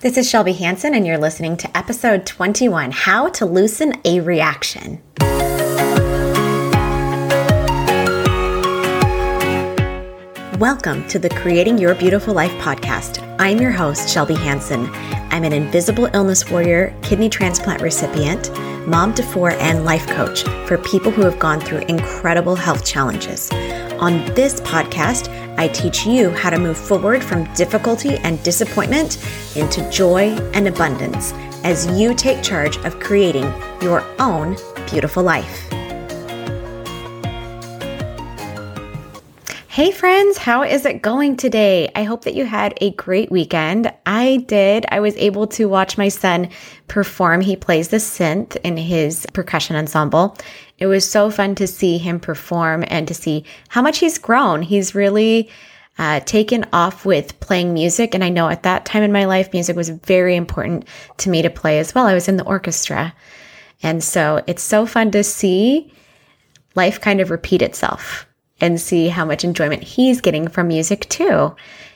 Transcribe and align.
This 0.00 0.16
is 0.16 0.30
Shelby 0.30 0.52
Hanson, 0.52 0.94
and 0.94 1.04
you're 1.04 1.18
listening 1.18 1.56
to 1.56 1.76
episode 1.76 2.24
21 2.24 2.92
How 2.92 3.30
to 3.30 3.44
Loosen 3.44 3.94
a 4.04 4.20
Reaction. 4.20 5.02
Welcome 10.60 11.04
to 11.08 11.18
the 11.18 11.28
Creating 11.42 11.78
Your 11.78 11.96
Beautiful 11.96 12.32
Life 12.32 12.52
podcast. 12.60 13.26
I'm 13.40 13.58
your 13.58 13.72
host, 13.72 14.08
Shelby 14.08 14.36
Hanson. 14.36 14.88
I'm 15.32 15.42
an 15.42 15.52
invisible 15.52 16.08
illness 16.14 16.48
warrior, 16.48 16.96
kidney 17.02 17.28
transplant 17.28 17.82
recipient, 17.82 18.50
mom 18.88 19.14
to 19.14 19.22
four, 19.22 19.50
and 19.50 19.84
life 19.84 20.06
coach 20.08 20.42
for 20.66 20.78
people 20.78 21.10
who 21.10 21.22
have 21.22 21.38
gone 21.38 21.60
through 21.60 21.78
incredible 21.88 22.56
health 22.56 22.84
challenges. 22.84 23.50
On 24.00 24.24
this 24.34 24.60
podcast, 24.62 25.28
I 25.58 25.68
teach 25.68 26.06
you 26.06 26.30
how 26.30 26.50
to 26.50 26.58
move 26.58 26.78
forward 26.78 27.22
from 27.22 27.52
difficulty 27.54 28.16
and 28.18 28.42
disappointment 28.42 29.18
into 29.56 29.88
joy 29.90 30.30
and 30.54 30.68
abundance 30.68 31.32
as 31.64 31.86
you 31.98 32.14
take 32.14 32.42
charge 32.42 32.76
of 32.78 33.00
creating 33.00 33.52
your 33.82 34.04
own 34.18 34.56
beautiful 34.86 35.22
life. 35.22 35.67
Hey, 39.78 39.92
friends, 39.92 40.38
how 40.38 40.64
is 40.64 40.84
it 40.84 41.02
going 41.02 41.36
today? 41.36 41.88
I 41.94 42.02
hope 42.02 42.24
that 42.24 42.34
you 42.34 42.44
had 42.44 42.76
a 42.80 42.90
great 42.94 43.30
weekend. 43.30 43.92
I 44.06 44.44
did. 44.48 44.84
I 44.88 44.98
was 44.98 45.14
able 45.14 45.46
to 45.46 45.68
watch 45.68 45.96
my 45.96 46.08
son 46.08 46.48
perform. 46.88 47.42
He 47.42 47.54
plays 47.54 47.86
the 47.86 47.98
synth 47.98 48.56
in 48.64 48.76
his 48.76 49.24
percussion 49.34 49.76
ensemble, 49.76 50.36
it 50.78 50.88
was 50.88 51.08
so 51.08 51.30
fun 51.30 51.54
to 51.54 51.68
see 51.68 51.96
him 51.96 52.18
perform 52.18 52.82
and 52.88 53.06
to 53.06 53.14
see 53.14 53.44
how 53.68 53.80
much 53.80 53.98
he's 53.98 54.18
grown. 54.18 54.62
He's 54.62 54.96
really 54.96 55.48
uh, 55.96 56.18
taken 56.26 56.66
off 56.72 57.04
with 57.04 57.38
playing 57.38 57.72
music. 57.72 58.16
And 58.16 58.24
I 58.24 58.30
know 58.30 58.48
at 58.48 58.64
that 58.64 58.84
time 58.84 59.04
in 59.04 59.12
my 59.12 59.26
life, 59.26 59.52
music 59.52 59.76
was 59.76 59.90
very 59.90 60.34
important 60.34 60.88
to 61.18 61.30
me 61.30 61.40
to 61.42 61.50
play 61.50 61.78
as 61.78 61.94
well. 61.94 62.08
I 62.08 62.14
was 62.14 62.26
in 62.26 62.36
the 62.36 62.46
orchestra. 62.46 63.14
And 63.84 64.02
so 64.02 64.42
it's 64.48 64.64
so 64.64 64.86
fun 64.86 65.12
to 65.12 65.22
see 65.22 65.92
life 66.74 67.00
kind 67.00 67.20
of 67.20 67.30
repeat 67.30 67.62
itself 67.62 68.27
and 68.60 68.80
see 68.80 69.08
how 69.08 69.24
much 69.24 69.44
enjoyment 69.44 69.82
he's 69.82 70.20
getting 70.20 70.48
from 70.48 70.68
music 70.68 71.08
too. 71.08 71.54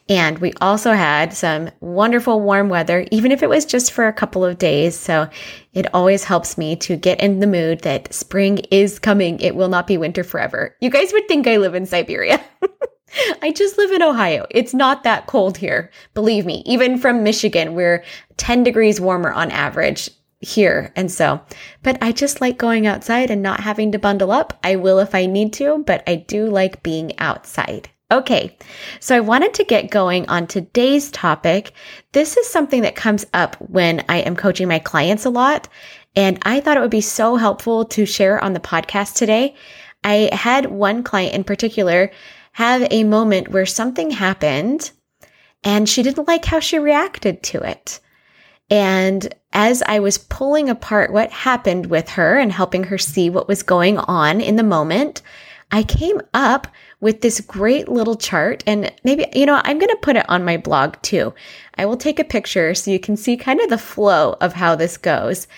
And 0.09 0.39
we 0.39 0.53
also 0.61 0.93
had 0.93 1.33
some 1.33 1.71
wonderful 1.81 2.41
warm 2.41 2.69
weather, 2.69 3.07
even 3.11 3.31
if 3.31 3.43
it 3.43 3.49
was 3.49 3.65
just 3.65 3.93
for 3.93 4.07
a 4.07 4.13
couple 4.13 4.45
of 4.45 4.59
days. 4.59 4.99
So 4.99 5.29
it 5.75 5.93
always 5.95 6.25
helps 6.25 6.59
me 6.59 6.75
to 6.77 6.97
get 6.97 7.21
in 7.21 7.41
the 7.41 7.47
mood 7.47 7.83
that 7.83 8.13
spring 8.13 8.59
is 8.71 8.99
coming. 8.99 9.39
It 9.41 9.55
will 9.55 9.69
not 9.69 9.87
be 9.87 9.97
winter 9.97 10.25
forever. 10.25 10.77
You 10.81 10.91
guys 10.91 11.13
would 11.13 11.29
think 11.29 11.47
I 11.47 11.57
live 11.57 11.75
in 11.75 11.87
Siberia. 11.87 12.45
I 13.43 13.53
just 13.53 13.79
live 13.79 13.93
in 13.93 14.03
Ohio. 14.03 14.47
It's 14.51 14.75
not 14.75 15.05
that 15.05 15.27
cold 15.27 15.57
here. 15.57 15.91
Believe 16.15 16.47
me, 16.47 16.63
even 16.67 16.99
from 16.99 17.23
Michigan, 17.23 17.75
we're 17.75 18.03
10 18.39 18.65
degrees 18.65 19.01
warmer 19.01 19.31
on 19.31 19.51
average 19.51 20.11
here. 20.43 20.93
And 20.97 21.11
so, 21.11 21.41
but 21.83 21.97
I 22.03 22.13
just 22.13 22.41
like 22.41 22.59
going 22.59 22.87
outside 22.87 23.31
and 23.31 23.43
not 23.43 23.61
having 23.61 23.93
to 23.93 23.99
bundle 23.99 24.31
up. 24.31 24.59
I 24.63 24.77
will 24.77 24.99
if 24.99 25.15
I 25.15 25.27
need 25.27 25.53
to, 25.55 25.83
but 25.87 26.03
I 26.07 26.17
do 26.17 26.47
like 26.47 26.83
being 26.83 27.19
outside. 27.19 27.89
Okay, 28.11 28.59
so 29.01 29.17
I 29.17 29.21
wanted 29.21 29.55
to 29.55 29.65
get 29.65 29.91
going 29.91 30.29
on 30.29 30.47
today's 30.47 31.11
topic. 31.11 31.73
This 32.13 32.37
is 32.37 32.47
something 32.47 32.83
that 32.83 32.95
comes 32.95 33.25
up 33.33 33.57
when 33.57 34.05
I 34.09 34.19
am 34.19 34.37
coaching 34.37 34.69
my 34.69 34.81
clients 34.81 35.25
a 35.25 35.31
lot, 35.31 35.67
and 36.15 36.39
I 36.43 36.61
thought 36.61 36.77
it 36.77 36.81
would 36.81 36.91
be 36.91 37.01
so 37.01 37.37
helpful 37.37 37.87
to 37.87 38.05
share 38.05 38.43
on 38.43 38.53
the 38.53 38.61
podcast 38.61 39.15
today. 39.15 39.55
I 40.05 40.29
had 40.31 40.67
one 40.67 41.05
client 41.05 41.35
in 41.35 41.45
particular 41.45 42.11
have 42.53 42.87
a 42.91 43.05
moment 43.05 43.49
where 43.49 43.65
something 43.65 44.11
happened 44.11 44.91
and 45.65 45.89
she 45.89 46.03
didn't 46.03 46.29
like 46.29 46.45
how 46.45 46.61
she 46.61 46.79
reacted 46.79 47.43
to 47.45 47.63
it. 47.63 48.01
And 48.69 49.35
as 49.53 49.83
I 49.83 49.99
was 49.99 50.19
pulling 50.19 50.69
apart 50.69 51.13
what 51.13 51.31
happened 51.31 51.87
with 51.87 52.11
her 52.11 52.39
and 52.39 52.53
helping 52.53 52.85
her 52.85 52.99
see 52.99 53.31
what 53.31 53.49
was 53.49 53.63
going 53.63 53.99
on 53.99 54.41
in 54.41 54.57
the 54.57 54.63
moment, 54.63 55.23
I 55.71 55.83
came 55.83 56.21
up 56.35 56.69
with 57.01 57.21
this 57.21 57.41
great 57.41 57.89
little 57.89 58.15
chart. 58.15 58.63
And 58.67 58.93
maybe, 59.05 59.27
you 59.35 59.47
know, 59.47 59.61
I'm 59.65 59.79
going 59.79 59.89
to 59.89 59.99
put 60.03 60.17
it 60.17 60.29
on 60.29 60.45
my 60.45 60.57
blog 60.57 61.01
too. 61.03 61.35
I 61.77 61.87
will 61.87 61.97
take 61.97 62.19
a 62.19 62.25
picture 62.25 62.75
so 62.75 62.91
you 62.91 63.01
can 63.01 63.17
see 63.17 63.37
kind 63.37 63.61
of 63.61 63.71
the 63.71 63.79
flow 63.79 64.37
of 64.41 64.53
how 64.53 64.75
this 64.77 64.97
goes. 64.97 65.49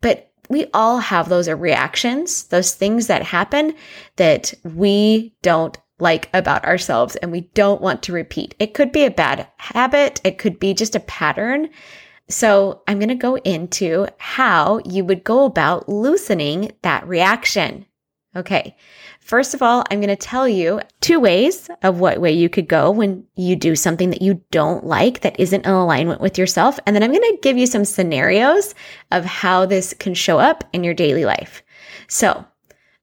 But 0.00 0.30
we 0.48 0.66
all 0.74 0.98
have 0.98 1.28
those 1.28 1.48
reactions, 1.48 2.44
those 2.44 2.74
things 2.74 3.06
that 3.06 3.22
happen 3.22 3.74
that 4.16 4.52
we 4.62 5.34
don't 5.42 5.78
like 5.98 6.28
about 6.34 6.64
ourselves 6.64 7.16
and 7.16 7.32
we 7.32 7.42
don't 7.54 7.80
want 7.80 8.02
to 8.02 8.12
repeat. 8.12 8.54
It 8.58 8.74
could 8.74 8.92
be 8.92 9.04
a 9.04 9.10
bad 9.10 9.48
habit, 9.56 10.20
it 10.24 10.36
could 10.36 10.58
be 10.58 10.74
just 10.74 10.94
a 10.94 11.00
pattern. 11.00 11.70
So, 12.28 12.82
I'm 12.86 12.98
going 12.98 13.08
to 13.08 13.14
go 13.14 13.36
into 13.38 14.06
how 14.18 14.80
you 14.84 15.04
would 15.04 15.24
go 15.24 15.44
about 15.44 15.88
loosening 15.88 16.72
that 16.82 17.06
reaction. 17.06 17.86
Okay. 18.34 18.76
First 19.20 19.52
of 19.54 19.62
all, 19.62 19.84
I'm 19.90 20.00
going 20.00 20.08
to 20.08 20.16
tell 20.16 20.48
you 20.48 20.80
two 21.00 21.20
ways 21.20 21.68
of 21.82 22.00
what 22.00 22.20
way 22.20 22.32
you 22.32 22.48
could 22.48 22.66
go 22.66 22.90
when 22.90 23.24
you 23.36 23.56
do 23.56 23.76
something 23.76 24.10
that 24.10 24.22
you 24.22 24.42
don't 24.50 24.84
like 24.84 25.20
that 25.20 25.38
isn't 25.38 25.66
in 25.66 25.70
alignment 25.70 26.20
with 26.20 26.38
yourself. 26.38 26.78
And 26.86 26.96
then 26.96 27.02
I'm 27.02 27.12
going 27.12 27.20
to 27.20 27.38
give 27.42 27.58
you 27.58 27.66
some 27.66 27.84
scenarios 27.84 28.74
of 29.10 29.24
how 29.24 29.66
this 29.66 29.94
can 29.94 30.14
show 30.14 30.38
up 30.38 30.64
in 30.72 30.82
your 30.82 30.94
daily 30.94 31.24
life. 31.24 31.62
So 32.08 32.44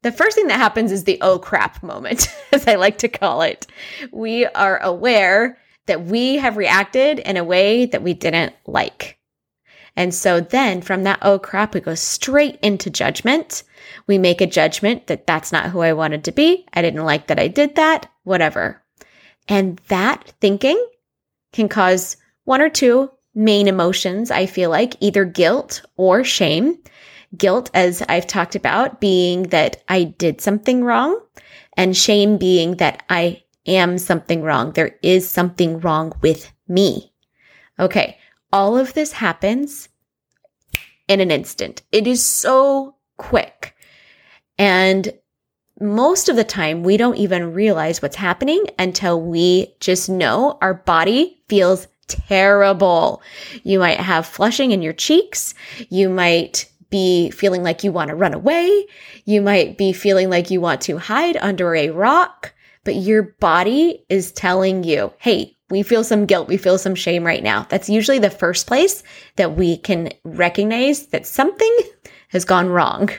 the 0.02 0.12
first 0.12 0.36
thing 0.36 0.48
that 0.48 0.58
happens 0.58 0.92
is 0.92 1.04
the 1.04 1.20
oh 1.22 1.40
crap 1.40 1.84
moment, 1.84 2.28
as 2.52 2.68
I 2.68 2.76
like 2.76 2.98
to 3.00 3.08
call 3.08 3.42
it. 3.42 3.68
We 4.12 4.46
are 4.48 4.82
aware 4.82 5.58
that 5.90 6.06
we 6.06 6.38
have 6.38 6.56
reacted 6.56 7.20
in 7.20 7.36
a 7.36 7.44
way 7.44 7.86
that 7.88 8.02
we 8.02 8.14
didn't 8.14 8.54
like. 8.66 9.18
And 9.96 10.14
so 10.14 10.40
then 10.40 10.82
from 10.82 11.04
that, 11.04 11.20
oh 11.22 11.40
crap, 11.40 11.74
we 11.74 11.82
go 11.82 11.96
straight 11.96 12.58
into 12.62 12.90
judgment. 12.90 13.64
We 14.08 14.18
make 14.18 14.40
a 14.40 14.48
judgment 14.48 15.08
that 15.08 15.28
that's 15.28 15.52
not 15.52 15.72
who 15.72 15.82
I 15.82 15.94
wanted 15.94 16.24
to 16.24 16.32
be. 16.32 16.66
I 16.74 16.82
didn't 16.82 17.04
like 17.04 17.28
that 17.28 17.40
I 17.40 17.48
did 17.48 17.76
that, 17.76 18.10
whatever. 18.24 18.82
And 19.48 19.82
that 19.88 20.32
thinking 20.40 20.82
can 21.52 21.68
cause 21.68 22.18
one 22.46 22.62
or 22.62 22.70
two 22.70 23.12
main 23.36 23.68
emotions, 23.68 24.32
I 24.32 24.46
feel 24.46 24.70
like, 24.70 24.96
either 25.00 25.26
guilt 25.26 25.82
or 25.98 26.24
shame. 26.24 26.78
Guilt, 27.36 27.70
as 27.74 28.04
I've 28.08 28.28
talked 28.28 28.56
about, 28.56 29.02
being 29.02 29.44
that 29.50 29.84
I 29.90 30.04
did 30.04 30.40
something 30.40 30.84
wrong, 30.84 31.20
and 31.76 31.98
shame 31.98 32.38
being 32.38 32.78
that 32.78 33.04
I 33.10 33.44
am 33.70 33.98
something 33.98 34.42
wrong. 34.42 34.72
There 34.72 34.98
is 35.02 35.30
something 35.30 35.80
wrong 35.80 36.14
with 36.22 36.52
me. 36.68 37.14
Okay, 37.80 38.18
all 38.52 38.78
of 38.78 38.94
this 38.94 39.14
happens 39.14 39.90
in 41.08 41.22
an 41.22 41.32
instant. 41.32 41.82
It 41.92 42.08
is 42.08 42.26
so 42.26 42.96
quick. 43.18 43.76
And 44.58 45.14
most 45.80 46.28
of 46.28 46.36
the 46.36 46.44
time, 46.44 46.84
we 46.84 46.98
don't 46.98 47.18
even 47.18 47.54
realize 47.54 48.02
what's 48.02 48.18
happening 48.18 48.66
until 48.78 49.22
we 49.22 49.76
just 49.80 50.10
know 50.10 50.58
our 50.62 50.74
body 50.74 51.42
feels 51.48 51.88
terrible. 52.08 53.22
You 53.64 53.80
might 53.80 54.00
have 54.00 54.26
flushing 54.26 54.72
in 54.72 54.82
your 54.82 54.94
cheeks. 54.94 55.54
You 55.90 56.10
might 56.10 56.70
be 56.90 57.30
feeling 57.32 57.64
like 57.64 57.84
you 57.84 57.92
want 57.92 58.10
to 58.10 58.16
run 58.16 58.34
away. 58.34 58.88
You 59.26 59.42
might 59.42 59.78
be 59.78 59.94
feeling 59.94 60.30
like 60.30 60.50
you 60.50 60.60
want 60.60 60.82
to 60.82 60.98
hide 60.98 61.38
under 61.38 61.76
a 61.76 61.92
rock, 61.92 62.54
but 62.90 62.96
your 62.96 63.22
body 63.40 64.04
is 64.10 64.32
telling 64.32 64.84
you, 64.84 65.14
Hey, 65.20 65.56
we 65.70 65.84
feel 65.84 66.04
some 66.04 66.26
guilt, 66.26 66.48
we 66.48 66.58
feel 66.58 66.80
some 66.80 66.96
shame 66.96 67.24
right 67.24 67.44
now. 67.44 67.68
That's 67.70 67.88
usually 67.88 68.18
the 68.18 68.32
first 68.32 68.66
place 68.66 69.04
that 69.36 69.56
we 69.56 69.78
can 69.78 70.10
recognize 70.24 71.06
that 71.10 71.28
something 71.28 71.78
has 72.30 72.46
gone 72.46 72.68
wrong. 72.68 73.12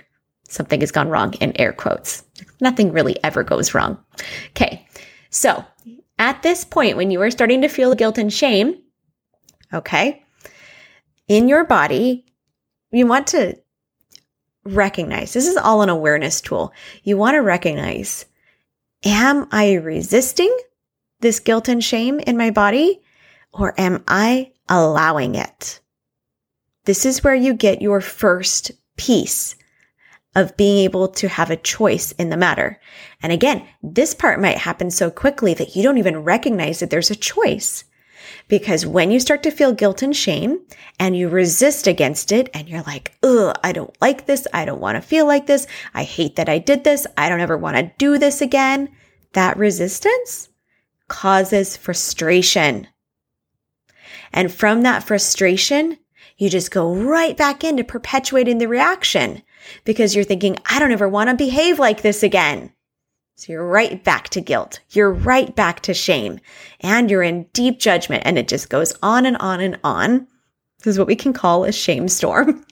Something 0.48 0.81
has 0.81 0.91
gone 0.91 1.08
wrong 1.08 1.34
in 1.34 1.56
air 1.60 1.72
quotes. 1.72 2.25
Nothing 2.60 2.91
really 2.91 3.16
ever 3.22 3.44
goes 3.44 3.72
wrong. 3.72 3.97
Okay. 4.48 4.84
So 5.31 5.64
at 6.19 6.42
this 6.42 6.64
point, 6.64 6.97
when 6.97 7.12
you 7.12 7.22
are 7.22 7.31
starting 7.31 7.62
to 7.62 7.69
feel 7.69 7.94
guilt 7.94 8.19
and 8.19 8.32
shame, 8.32 8.75
okay, 9.72 10.25
in 11.28 11.47
your 11.47 11.64
body, 11.64 12.25
you 12.90 13.06
want 13.06 13.28
to 13.28 13.56
recognize 14.64 15.32
this 15.32 15.46
is 15.46 15.56
all 15.56 15.82
an 15.82 15.88
awareness 15.88 16.40
tool. 16.40 16.72
You 17.05 17.17
want 17.17 17.37
to 17.37 17.43
recognize, 17.43 18.26
am 19.05 19.49
I 19.50 19.75
resisting 19.75 20.55
this 21.20 21.41
guilt 21.41 21.69
and 21.69 21.82
shame 21.82 22.20
in 22.20 22.37
my 22.37 22.50
body 22.50 23.00
or 23.52 23.75
am 23.79 24.05
I 24.06 24.52
allowing 24.69 25.35
it? 25.35 25.81
This 26.85 27.05
is 27.05 27.23
where 27.23 27.35
you 27.35 27.55
get 27.55 27.82
your 27.82 28.00
first 28.00 28.73
piece 28.97 29.56
of 30.35 30.56
being 30.56 30.79
able 30.79 31.08
to 31.08 31.29
have 31.29 31.50
a 31.50 31.56
choice 31.56 32.12
in 32.12 32.31
the 32.31 32.37
matter. 32.37 32.81
And 33.23 33.32
again, 33.32 33.67
this 33.82 34.14
part 34.14 34.41
might 34.41 34.58
happen 34.58 34.91
so 34.91 35.11
quickly 35.11 35.55
that 35.55 35.75
you 35.75 35.82
don't 35.82 35.99
even 35.99 36.23
recognize 36.23 36.81
that 36.81 36.91
there's 36.91 37.11
a 37.11 37.17
choice. 37.17 37.85
Because 38.49 38.85
when 38.87 39.11
you 39.11 39.21
start 39.21 39.43
to 39.44 39.50
feel 39.50 39.73
guilt 39.73 40.03
and 40.03 40.15
shame 40.15 40.61
and 40.99 41.17
you 41.17 41.29
resist 41.29 41.87
against 41.87 42.32
it 42.32 42.49
and 42.53 42.69
you're 42.69 42.82
like, 42.82 43.17
ugh, 43.23 43.56
I 43.62 43.73
don't 43.73 43.97
like 44.00 44.27
this. 44.27 44.47
I 44.53 44.65
don't 44.65 44.81
want 44.81 44.97
to 44.97 45.03
feel 45.03 45.27
like 45.27 45.47
this. 45.47 45.67
I 45.94 46.05
hate 46.05 46.37
that 46.37 46.49
I 46.49 46.59
did 46.59 46.85
this. 46.85 47.06
I 47.17 47.29
don't 47.29 47.41
ever 47.41 47.56
want 47.56 47.77
to 47.77 47.93
do 47.99 48.19
this 48.19 48.41
again. 48.41 48.91
That 49.32 49.56
resistance 49.56 50.49
causes 51.09 51.77
frustration. 51.77 52.88
And 54.32 54.53
from 54.53 54.82
that 54.82 55.05
frustration, 55.05 55.99
you 56.37 56.49
just 56.49 56.71
go 56.71 56.94
right 56.94 57.37
back 57.37 57.65
into 57.65 57.85
perpetuating 57.85 58.59
the 58.59 58.69
reaction 58.69 59.43
because 59.85 60.15
you're 60.15 60.25
thinking, 60.25 60.56
I 60.69 60.79
don't 60.79 60.93
ever 60.93 61.09
want 61.09 61.29
to 61.29 61.37
behave 61.37 61.79
like 61.79 62.03
this 62.03 62.23
again. 62.23 62.73
So 63.40 63.54
you're 63.54 63.66
right 63.66 64.04
back 64.04 64.28
to 64.31 64.42
guilt. 64.42 64.81
You're 64.90 65.10
right 65.10 65.56
back 65.56 65.81
to 65.81 65.94
shame 65.94 66.40
and 66.81 67.10
you're 67.10 67.22
in 67.22 67.44
deep 67.54 67.78
judgment 67.78 68.25
and 68.26 68.37
it 68.37 68.48
just 68.48 68.69
goes 68.69 68.92
on 69.02 69.25
and 69.25 69.38
on 69.38 69.62
and 69.62 69.81
on. 69.82 70.26
This 70.81 70.88
is 70.88 70.98
what 70.98 71.06
we 71.06 71.16
can 71.16 71.32
call 71.32 71.64
a 71.64 71.72
shame 71.72 72.06
storm 72.08 72.66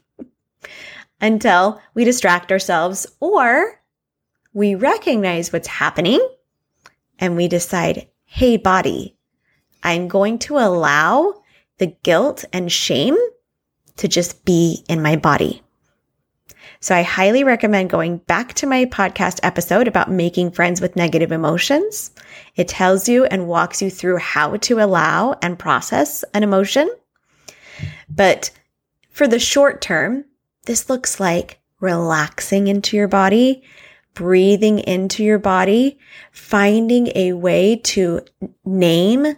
until 1.22 1.80
we 1.94 2.04
distract 2.04 2.52
ourselves 2.52 3.06
or 3.18 3.80
we 4.52 4.74
recognize 4.74 5.54
what's 5.54 5.68
happening 5.68 6.20
and 7.18 7.34
we 7.34 7.48
decide, 7.48 8.06
Hey, 8.26 8.58
body, 8.58 9.16
I'm 9.82 10.06
going 10.06 10.38
to 10.40 10.58
allow 10.58 11.44
the 11.78 11.96
guilt 12.02 12.44
and 12.52 12.70
shame 12.70 13.16
to 13.96 14.06
just 14.06 14.44
be 14.44 14.84
in 14.86 15.00
my 15.00 15.16
body. 15.16 15.62
So 16.80 16.94
I 16.94 17.02
highly 17.02 17.42
recommend 17.42 17.90
going 17.90 18.18
back 18.18 18.54
to 18.54 18.66
my 18.66 18.84
podcast 18.84 19.40
episode 19.42 19.88
about 19.88 20.10
making 20.10 20.52
friends 20.52 20.80
with 20.80 20.94
negative 20.94 21.32
emotions. 21.32 22.12
It 22.54 22.68
tells 22.68 23.08
you 23.08 23.24
and 23.24 23.48
walks 23.48 23.82
you 23.82 23.90
through 23.90 24.18
how 24.18 24.56
to 24.58 24.80
allow 24.80 25.34
and 25.42 25.58
process 25.58 26.24
an 26.34 26.44
emotion. 26.44 26.88
But 28.08 28.50
for 29.10 29.26
the 29.26 29.40
short 29.40 29.80
term, 29.80 30.24
this 30.66 30.88
looks 30.88 31.18
like 31.18 31.60
relaxing 31.80 32.68
into 32.68 32.96
your 32.96 33.08
body, 33.08 33.64
breathing 34.14 34.78
into 34.78 35.24
your 35.24 35.38
body, 35.38 35.98
finding 36.30 37.10
a 37.16 37.32
way 37.32 37.76
to 37.76 38.20
name 38.64 39.36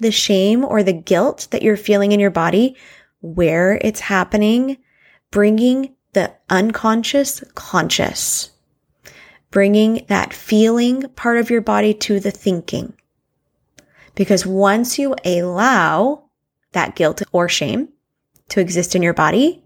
the 0.00 0.10
shame 0.10 0.64
or 0.64 0.82
the 0.82 0.92
guilt 0.92 1.46
that 1.52 1.62
you're 1.62 1.76
feeling 1.76 2.10
in 2.10 2.18
your 2.18 2.30
body, 2.30 2.76
where 3.20 3.78
it's 3.82 4.00
happening, 4.00 4.78
bringing 5.30 5.94
the 6.12 6.32
unconscious 6.50 7.42
conscious, 7.54 8.50
bringing 9.50 10.04
that 10.08 10.32
feeling 10.32 11.02
part 11.16 11.38
of 11.38 11.50
your 11.50 11.60
body 11.60 11.94
to 11.94 12.20
the 12.20 12.30
thinking. 12.30 12.94
Because 14.14 14.44
once 14.44 14.98
you 14.98 15.14
allow 15.24 16.24
that 16.72 16.96
guilt 16.96 17.22
or 17.32 17.48
shame 17.48 17.88
to 18.48 18.60
exist 18.60 18.94
in 18.94 19.02
your 19.02 19.14
body, 19.14 19.62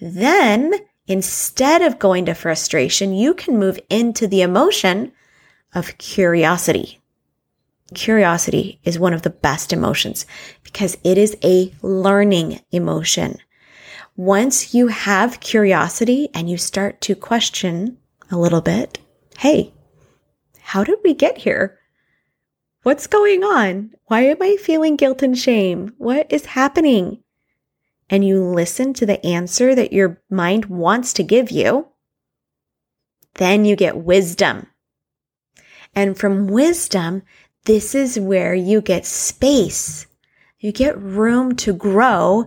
then 0.00 0.74
instead 1.06 1.80
of 1.82 1.98
going 1.98 2.26
to 2.26 2.34
frustration, 2.34 3.14
you 3.14 3.32
can 3.32 3.58
move 3.58 3.78
into 3.88 4.26
the 4.26 4.42
emotion 4.42 5.12
of 5.74 5.96
curiosity. 5.98 7.00
Curiosity 7.94 8.80
is 8.84 8.98
one 8.98 9.14
of 9.14 9.22
the 9.22 9.30
best 9.30 9.72
emotions 9.72 10.26
because 10.64 10.98
it 11.04 11.16
is 11.16 11.36
a 11.42 11.72
learning 11.82 12.60
emotion. 12.72 13.38
Once 14.16 14.72
you 14.72 14.86
have 14.86 15.40
curiosity 15.40 16.30
and 16.32 16.48
you 16.48 16.56
start 16.56 17.02
to 17.02 17.14
question 17.14 17.98
a 18.30 18.38
little 18.38 18.62
bit, 18.62 18.98
hey, 19.38 19.74
how 20.60 20.82
did 20.82 20.98
we 21.04 21.12
get 21.12 21.36
here? 21.36 21.78
What's 22.82 23.06
going 23.06 23.44
on? 23.44 23.90
Why 24.06 24.22
am 24.22 24.38
I 24.40 24.56
feeling 24.56 24.96
guilt 24.96 25.22
and 25.22 25.36
shame? 25.36 25.92
What 25.98 26.32
is 26.32 26.46
happening? 26.46 27.22
And 28.08 28.24
you 28.24 28.42
listen 28.42 28.94
to 28.94 29.04
the 29.04 29.24
answer 29.26 29.74
that 29.74 29.92
your 29.92 30.22
mind 30.30 30.66
wants 30.66 31.12
to 31.14 31.22
give 31.22 31.50
you, 31.50 31.88
then 33.34 33.66
you 33.66 33.76
get 33.76 33.98
wisdom. 33.98 34.68
And 35.94 36.16
from 36.18 36.46
wisdom, 36.46 37.22
this 37.66 37.94
is 37.94 38.18
where 38.18 38.54
you 38.54 38.80
get 38.80 39.04
space 39.04 40.06
you 40.58 40.72
get 40.72 41.00
room 41.00 41.54
to 41.56 41.74
grow 41.74 42.46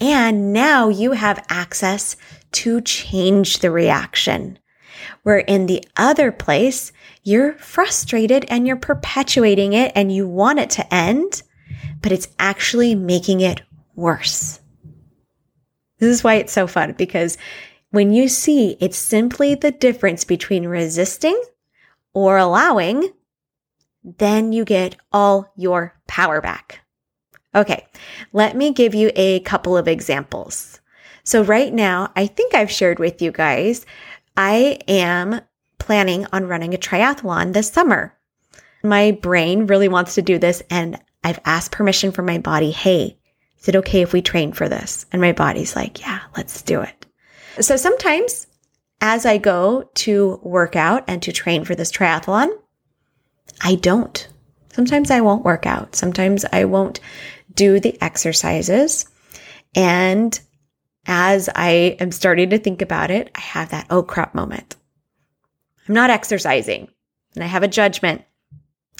and 0.00 0.52
now 0.52 0.88
you 0.88 1.12
have 1.12 1.44
access 1.48 2.16
to 2.52 2.80
change 2.80 3.58
the 3.58 3.70
reaction. 3.70 4.58
Where 5.22 5.38
in 5.38 5.66
the 5.66 5.84
other 5.96 6.32
place, 6.32 6.92
you're 7.22 7.52
frustrated 7.54 8.44
and 8.48 8.66
you're 8.66 8.76
perpetuating 8.76 9.72
it 9.72 9.92
and 9.94 10.12
you 10.14 10.26
want 10.26 10.58
it 10.58 10.70
to 10.70 10.94
end, 10.94 11.42
but 12.00 12.12
it's 12.12 12.28
actually 12.38 12.94
making 12.94 13.40
it 13.40 13.62
worse. 13.94 14.60
This 15.98 16.08
is 16.08 16.24
why 16.24 16.34
it's 16.34 16.52
so 16.52 16.66
fun 16.66 16.94
because 16.96 17.36
when 17.90 18.12
you 18.12 18.28
see 18.28 18.76
it's 18.80 18.96
simply 18.96 19.54
the 19.54 19.70
difference 19.70 20.24
between 20.24 20.66
resisting 20.66 21.40
or 22.14 22.38
allowing, 22.38 23.10
then 24.02 24.52
you 24.52 24.64
get 24.64 24.96
all 25.12 25.52
your 25.56 25.94
power 26.06 26.40
back. 26.40 26.80
Okay, 27.54 27.86
let 28.32 28.56
me 28.56 28.72
give 28.72 28.94
you 28.94 29.10
a 29.16 29.40
couple 29.40 29.76
of 29.76 29.88
examples. 29.88 30.80
So, 31.24 31.42
right 31.42 31.72
now, 31.72 32.12
I 32.16 32.26
think 32.26 32.54
I've 32.54 32.70
shared 32.70 32.98
with 32.98 33.20
you 33.20 33.32
guys, 33.32 33.84
I 34.36 34.78
am 34.86 35.40
planning 35.78 36.26
on 36.32 36.46
running 36.46 36.74
a 36.74 36.78
triathlon 36.78 37.52
this 37.52 37.70
summer. 37.70 38.16
My 38.82 39.10
brain 39.10 39.66
really 39.66 39.88
wants 39.88 40.14
to 40.14 40.22
do 40.22 40.38
this, 40.38 40.62
and 40.70 40.98
I've 41.24 41.40
asked 41.44 41.72
permission 41.72 42.12
from 42.12 42.26
my 42.26 42.38
body 42.38 42.70
hey, 42.70 43.18
is 43.58 43.68
it 43.68 43.76
okay 43.76 44.00
if 44.00 44.12
we 44.12 44.22
train 44.22 44.52
for 44.52 44.68
this? 44.68 45.04
And 45.12 45.20
my 45.20 45.32
body's 45.32 45.76
like, 45.76 46.00
yeah, 46.00 46.20
let's 46.36 46.62
do 46.62 46.80
it. 46.80 47.06
So, 47.60 47.76
sometimes 47.76 48.46
as 49.00 49.26
I 49.26 49.38
go 49.38 49.90
to 49.94 50.38
work 50.42 50.76
out 50.76 51.04
and 51.08 51.22
to 51.22 51.32
train 51.32 51.64
for 51.64 51.74
this 51.74 51.90
triathlon, 51.90 52.48
I 53.60 53.74
don't. 53.74 54.28
Sometimes 54.72 55.10
I 55.10 55.20
won't 55.20 55.44
work 55.44 55.66
out. 55.66 55.96
Sometimes 55.96 56.44
I 56.52 56.64
won't 56.64 57.00
do 57.60 57.78
the 57.78 58.02
exercises. 58.02 59.04
And 59.74 60.40
as 61.04 61.50
I 61.54 61.94
am 62.00 62.10
starting 62.10 62.48
to 62.50 62.58
think 62.58 62.80
about 62.80 63.10
it, 63.10 63.30
I 63.34 63.40
have 63.40 63.68
that, 63.68 63.86
oh 63.90 64.02
crap 64.02 64.34
moment. 64.34 64.76
I'm 65.86 65.94
not 65.94 66.08
exercising 66.08 66.88
and 67.34 67.44
I 67.44 67.46
have 67.46 67.62
a 67.62 67.68
judgment. 67.68 68.22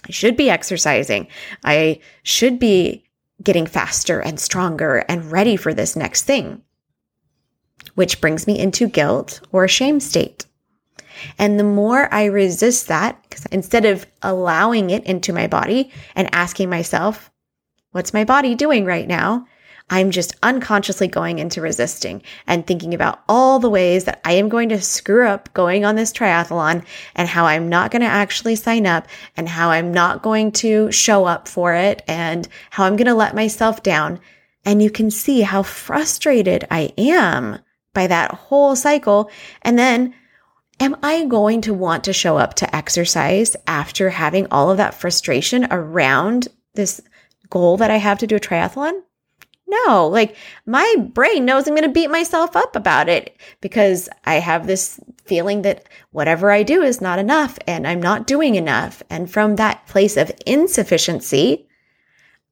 I 0.07 0.13
should 0.13 0.37
be 0.37 0.51
exercising. 0.51 1.29
I 1.65 2.01
should 2.23 2.59
be 2.59 3.07
getting 3.43 3.65
faster 3.65 4.21
and 4.21 4.39
stronger 4.39 5.07
and 5.09 5.33
ready 5.33 5.57
for 5.57 5.73
this 5.73 5.97
next 5.97 6.25
thing, 6.25 6.61
which 7.95 8.21
brings 8.21 8.47
me 8.47 8.59
into 8.59 8.89
guilt 8.89 9.41
or 9.53 9.67
shame 9.69 10.01
state. 10.01 10.45
And 11.39 11.59
the 11.59 11.65
more 11.65 12.13
I 12.13 12.27
resist 12.27 12.89
that, 12.89 13.23
because 13.23 13.47
instead 13.47 13.87
of 13.87 14.07
allowing 14.21 14.91
it 14.91 15.05
into 15.05 15.33
my 15.33 15.47
body 15.47 15.91
and 16.15 16.29
asking 16.35 16.69
myself, 16.69 17.30
What's 17.93 18.15
my 18.15 18.25
body 18.25 18.55
doing 18.55 18.85
right 18.85 19.09
now? 19.09 19.47
I'm 19.93 20.13
just 20.13 20.37
unconsciously 20.45 21.09
going 21.09 21.41
into 21.41 21.61
resisting 21.61 22.23
and 22.47 22.65
thinking 22.65 22.95
about 22.95 23.25
all 23.29 23.59
the 23.59 23.69
ways 23.69 24.05
that 24.05 24.21
I 24.25 24.35
am 24.35 24.49
going 24.49 24.69
to 24.69 24.81
screw 24.81 25.27
up 25.27 25.53
going 25.53 25.85
on 25.85 25.97
this 25.97 26.13
triathlon 26.13 26.85
and 27.17 27.29
how 27.29 27.47
I'm 27.47 27.69
not 27.69 27.91
going 27.91 28.03
to 28.03 28.09
actually 28.09 28.55
sign 28.55 28.87
up 28.87 29.09
and 29.37 29.49
how 29.49 29.71
I'm 29.71 29.93
not 29.93 30.23
going 30.23 30.53
to 30.53 30.93
show 30.93 31.25
up 31.25 31.49
for 31.49 31.75
it 31.75 32.03
and 32.07 32.47
how 32.71 32.85
I'm 32.85 32.95
going 32.95 33.09
to 33.09 33.15
let 33.15 33.35
myself 33.35 33.83
down. 33.83 34.21
And 34.65 34.81
you 34.81 34.91
can 34.91 35.11
see 35.11 35.41
how 35.41 35.65
frustrated 35.65 36.69
I 36.71 36.93
am 36.97 37.59
by 37.93 38.07
that 38.07 38.31
whole 38.31 38.77
cycle. 38.77 39.33
And 39.63 39.77
then 39.77 40.15
am 40.79 40.97
I 41.03 41.25
going 41.25 41.63
to 41.63 41.75
want 41.75 42.05
to 42.05 42.13
show 42.13 42.39
up 42.39 42.55
to 42.55 42.77
exercise 42.77 43.57
after 43.67 44.11
having 44.11 44.47
all 44.53 44.71
of 44.71 44.77
that 44.77 44.95
frustration 44.95 45.67
around 45.73 46.47
this 46.75 47.01
goal 47.51 47.77
that 47.79 47.91
I 47.91 47.97
have 47.97 48.19
to 48.19 48.27
do 48.27 48.37
a 48.37 48.41
triathlon? 48.41 49.03
No, 49.67 50.09
like 50.09 50.37
my 50.67 50.97
brain 51.13 51.45
knows 51.45 51.69
I'm 51.69 51.75
going 51.75 51.87
to 51.87 51.93
beat 51.93 52.11
myself 52.11 52.57
up 52.57 52.75
about 52.75 53.09
it 53.09 53.37
because 53.61 54.09
I 54.25 54.35
have 54.35 54.67
this 54.67 54.99
feeling 55.25 55.63
that 55.63 55.89
whatever 56.11 56.51
I 56.51 56.65
do 56.65 56.83
is 56.83 57.01
not 57.01 57.21
enough 57.21 57.57
and 57.69 57.87
I'm 57.87 58.03
not 58.03 58.27
doing 58.27 58.57
enough. 58.57 59.01
And 59.09 59.31
from 59.31 59.57
that 59.57 59.87
place 59.87 60.17
of 60.17 60.33
insufficiency, 60.45 61.69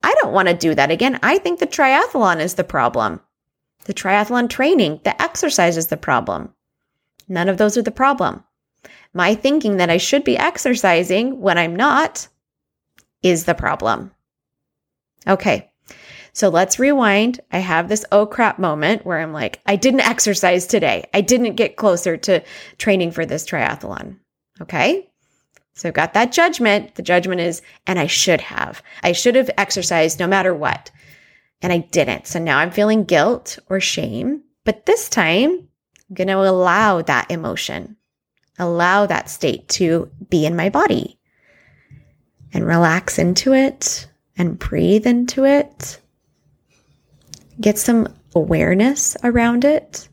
I 0.03 0.15
don't 0.21 0.33
want 0.33 0.47
to 0.47 0.55
do 0.55 0.77
that 0.77 0.93
again. 0.93 1.19
I 1.23 1.39
think 1.39 1.59
the 1.59 1.67
triathlon 1.67 2.39
is 2.41 2.55
the 2.55 2.63
problem. 2.63 3.21
The 3.87 3.95
triathlon 3.95 4.49
training, 4.49 5.01
the 5.03 5.21
exercise 5.21 5.77
is 5.77 5.89
the 5.89 5.97
problem. 5.97 6.55
None 7.29 7.49
of 7.49 7.59
those 7.59 7.77
are 7.77 7.83
the 7.83 7.91
problem. 7.91 8.45
My 9.13 9.35
thinking 9.35 9.79
that 9.79 9.91
I 9.91 9.97
should 9.97 10.23
be 10.23 10.39
exercising 10.39 11.41
when 11.41 11.59
I'm 11.59 11.75
not 11.75 12.29
is 13.23 13.45
the 13.45 13.55
problem. 13.55 14.13
Okay. 15.27 15.71
So 16.33 16.49
let's 16.49 16.79
rewind. 16.79 17.41
I 17.51 17.59
have 17.59 17.89
this 17.89 18.05
oh 18.13 18.27
crap 18.27 18.59
moment 18.59 19.05
where 19.05 19.19
I'm 19.19 19.33
like, 19.33 19.61
I 19.67 19.77
didn't 19.77 20.01
exercise 20.01 20.67
today. 20.67 21.09
I 21.13 21.21
didn't 21.21 21.57
get 21.57 21.77
closer 21.77 22.17
to 22.17 22.45
training 22.77 23.11
for 23.11 23.27
this 23.27 23.45
triathlon. 23.45 24.19
Okay. 24.61 25.11
So 25.75 25.89
I've 25.89 25.95
got 25.95 26.15
that 26.15 26.33
judgment. 26.33 26.97
The 26.97 27.03
judgment 27.03 27.41
is, 27.41 27.63
and 27.87 27.99
I 27.99 28.07
should 28.07 28.41
have. 28.41 28.83
I 29.03 29.13
should 29.13 29.37
have 29.37 29.51
exercised 29.57 30.19
no 30.19 30.27
matter 30.27 30.55
what. 30.55 30.91
And 31.61 31.73
I 31.73 31.79
didn't. 31.79 32.27
So 32.27 32.39
now 32.39 32.59
I'm 32.59 32.71
feeling 32.71 33.05
guilt 33.05 33.59
or 33.69 33.81
shame. 33.81 34.43
But 34.65 34.87
this 34.87 35.09
time, 35.09 35.69
I'm 36.09 36.15
going 36.15 36.29
to 36.29 36.35
allow 36.35 37.03
that 37.03 37.31
emotion, 37.31 37.97
allow 38.59 39.07
that 39.07 39.31
state 39.31 39.69
to 39.71 40.11
be 40.29 40.47
in 40.47 40.57
my 40.57 40.69
body 40.69 41.19
and 42.53 42.67
relax 42.67 43.19
into 43.19 43.55
it 43.55 44.07
and 44.39 44.59
breathe 44.59 45.07
into 45.07 45.45
it 45.45 46.01
get 47.61 47.79
some 47.79 48.09
awareness 48.35 49.17
around 49.25 49.65
it. 49.65 50.09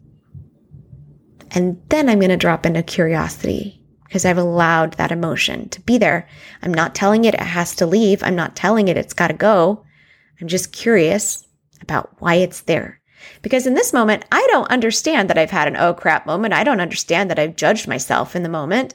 And 1.52 1.82
then 1.90 2.10
I'm 2.10 2.20
going 2.20 2.30
to 2.30 2.38
drop 2.38 2.66
into 2.66 2.84
curiosity 2.84 3.82
because 4.06 4.26
I've 4.26 4.38
allowed 4.38 4.94
that 4.94 5.12
emotion 5.12 5.70
to 5.70 5.82
be 5.82 5.98
there. 5.98 6.28
I'm 6.62 6.74
not 6.74 6.96
telling 6.96 7.26
it 7.26 7.34
it 7.34 7.40
has 7.40 7.76
to 7.76 7.86
leave. 7.86 8.24
I'm 8.24 8.36
not 8.36 8.56
telling 8.56 8.88
it 8.88 8.98
it's 8.98 9.14
got 9.14 9.28
to 9.28 9.34
go. 9.34 9.86
I'm 10.42 10.48
just 10.48 10.72
curious 10.72 11.46
about 11.82 12.16
why 12.20 12.36
it's 12.36 12.62
there. 12.62 13.00
Because 13.42 13.66
in 13.66 13.74
this 13.74 13.94
moment, 13.94 14.26
I 14.32 14.46
don't 14.52 14.70
understand 14.70 15.30
that 15.30 15.38
I've 15.38 15.52
had 15.52 15.68
an 15.68 15.78
oh 15.78 15.94
crap 15.94 16.26
moment. 16.26 16.54
I 16.54 16.64
don't 16.64 16.82
understand 16.82 17.30
that 17.30 17.40
I've 17.40 17.56
judged 17.56 17.88
myself 17.88 18.36
in 18.36 18.44
the 18.44 18.50
moment. 18.50 18.94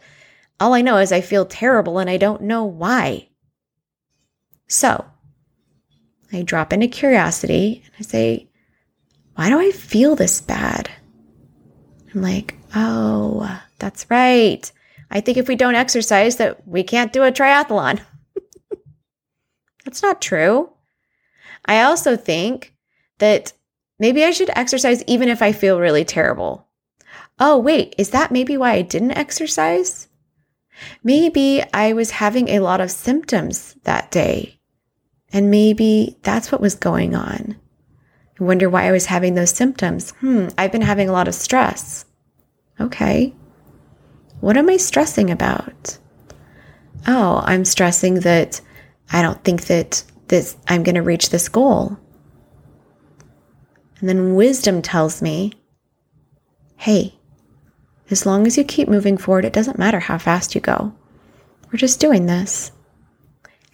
All 0.59 0.75
I 0.75 0.83
know 0.83 0.99
is 0.99 1.13
I 1.13 1.21
feel 1.21 1.47
terrible 1.47 1.99
and 1.99 2.11
I 2.11 2.17
don't 2.17 2.43
know 2.43 2.65
why. 2.65 3.29
So 4.69 5.10
I 6.33 6.43
drop 6.43 6.73
into 6.73 6.89
curiosity 6.89 7.83
and 7.85 7.95
I 7.99 8.03
say, 8.03 8.49
why 9.35 9.49
do 9.49 9.59
I 9.59 9.71
feel 9.71 10.17
this 10.17 10.41
bad? 10.41 10.91
I'm 12.15 12.23
like, 12.23 12.57
oh, 12.75 13.61
that's 13.79 14.09
right. 14.11 14.71
I 15.11 15.21
think 15.21 15.39
if 15.39 15.49
we 15.49 15.57
don't 15.57 15.75
exercise 15.75 16.37
that 16.37 16.67
we 16.67 16.83
can't 16.83 17.13
do 17.13 17.23
a 17.23 17.33
triathlon. 17.33 18.01
that's 19.85 20.03
not 20.03 20.23
true. 20.23 20.71
I 21.65 21.83
also 21.83 22.17
think 22.17 22.75
that 23.19 23.53
maybe 23.99 24.25
I 24.25 24.31
should 24.31 24.51
exercise 24.55 25.03
even 25.05 25.29
if 25.29 25.43
I 25.43 25.53
feel 25.53 25.81
really 25.81 26.05
terrible. 26.05 26.69
Oh, 27.39 27.59
wait, 27.59 27.95
is 27.99 28.11
that 28.11 28.31
maybe 28.31 28.57
why 28.57 28.73
I 28.73 28.83
didn't 28.83 29.13
exercise? 29.13 30.09
Maybe 31.03 31.63
I 31.73 31.93
was 31.93 32.11
having 32.11 32.49
a 32.49 32.61
lot 32.61 32.81
of 32.81 32.91
symptoms 32.91 33.77
that 33.85 34.11
day. 34.11 34.60
And 35.33 35.51
maybe 35.51 36.17
that's 36.23 36.51
what 36.51 36.61
was 36.61 36.75
going 36.75 37.15
on. 37.15 37.57
I 38.41 38.45
wonder 38.45 38.69
why 38.69 38.89
I 38.89 38.93
was 38.93 39.07
having 39.07 39.35
those 39.35 39.51
symptoms. 39.51 40.11
Hmm, 40.21 40.49
I've 40.57 40.73
been 40.73 40.83
having 40.83 41.09
a 41.09 41.13
lot 41.13 41.29
of 41.29 41.35
stress. 41.35 42.05
Okay. 42.81 43.35
What 44.41 44.57
am 44.57 44.71
I 44.71 44.79
stressing 44.79 45.31
about? 45.31 45.99
Oh, 47.07 47.43
I'm 47.45 47.65
stressing 47.65 48.21
that 48.21 48.61
I 49.13 49.23
don't 49.23 49.43
think 49.45 49.67
that 49.67 50.03
this 50.29 50.57
I'm 50.69 50.83
going 50.83 50.95
to 50.95 51.03
reach 51.03 51.31
this 51.31 51.49
goal. 51.49 51.99
And 53.99 54.09
then 54.09 54.35
wisdom 54.35 54.81
tells 54.81 55.21
me, 55.21 55.53
"Hey, 56.77 57.19
as 58.11 58.25
long 58.25 58.47
as 58.47 58.57
you 58.57 58.65
keep 58.65 58.89
moving 58.89 59.19
forward, 59.19 59.45
it 59.45 59.53
doesn't 59.53 59.79
matter 59.79 60.01
how 60.01 60.17
fast 60.17 60.55
you 60.55 60.61
go. 60.61 60.95
We're 61.71 61.79
just 61.79 62.01
doing 62.01 62.27
this." 62.27 62.73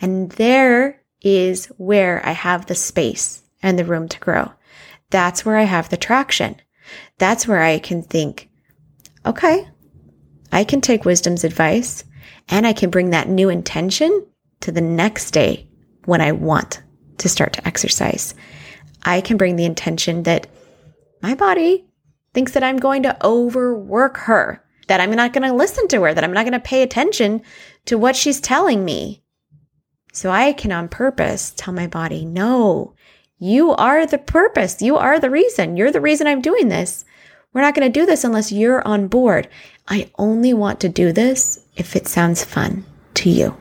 And 0.00 0.30
there 0.32 1.00
is 1.22 1.66
where 1.76 2.24
I 2.24 2.32
have 2.32 2.66
the 2.66 2.74
space 2.74 3.42
and 3.62 3.78
the 3.78 3.84
room 3.84 4.08
to 4.08 4.20
grow. 4.20 4.52
That's 5.10 5.44
where 5.44 5.56
I 5.56 5.64
have 5.64 5.88
the 5.88 5.96
traction. 5.96 6.56
That's 7.18 7.46
where 7.48 7.62
I 7.62 7.78
can 7.78 8.02
think, 8.02 8.50
okay, 9.24 9.68
I 10.52 10.64
can 10.64 10.80
take 10.80 11.04
wisdom's 11.04 11.44
advice 11.44 12.04
and 12.48 12.66
I 12.66 12.72
can 12.72 12.90
bring 12.90 13.10
that 13.10 13.28
new 13.28 13.48
intention 13.48 14.26
to 14.60 14.72
the 14.72 14.80
next 14.80 15.32
day 15.32 15.68
when 16.04 16.20
I 16.20 16.32
want 16.32 16.82
to 17.18 17.28
start 17.28 17.52
to 17.54 17.66
exercise. 17.66 18.34
I 19.04 19.20
can 19.20 19.36
bring 19.36 19.56
the 19.56 19.64
intention 19.64 20.24
that 20.24 20.46
my 21.22 21.34
body 21.34 21.86
thinks 22.34 22.52
that 22.52 22.62
I'm 22.62 22.76
going 22.76 23.02
to 23.04 23.26
overwork 23.26 24.18
her, 24.18 24.62
that 24.88 25.00
I'm 25.00 25.10
not 25.10 25.32
going 25.32 25.48
to 25.48 25.54
listen 25.54 25.88
to 25.88 26.02
her, 26.02 26.14
that 26.14 26.22
I'm 26.22 26.32
not 26.32 26.44
going 26.44 26.52
to 26.52 26.60
pay 26.60 26.82
attention 26.82 27.42
to 27.86 27.98
what 27.98 28.16
she's 28.16 28.40
telling 28.40 28.84
me. 28.84 29.22
So 30.16 30.30
I 30.30 30.54
can 30.54 30.72
on 30.72 30.88
purpose 30.88 31.52
tell 31.54 31.74
my 31.74 31.86
body, 31.86 32.24
no, 32.24 32.94
you 33.38 33.72
are 33.72 34.06
the 34.06 34.16
purpose. 34.16 34.80
You 34.80 34.96
are 34.96 35.20
the 35.20 35.28
reason. 35.28 35.76
You're 35.76 35.92
the 35.92 36.00
reason 36.00 36.26
I'm 36.26 36.40
doing 36.40 36.68
this. 36.68 37.04
We're 37.52 37.60
not 37.60 37.74
going 37.74 37.92
to 37.92 38.00
do 38.00 38.06
this 38.06 38.24
unless 38.24 38.50
you're 38.50 38.80
on 38.88 39.08
board. 39.08 39.46
I 39.86 40.10
only 40.16 40.54
want 40.54 40.80
to 40.80 40.88
do 40.88 41.12
this 41.12 41.62
if 41.76 41.94
it 41.94 42.08
sounds 42.08 42.42
fun 42.42 42.86
to 43.12 43.28
you. 43.28 43.58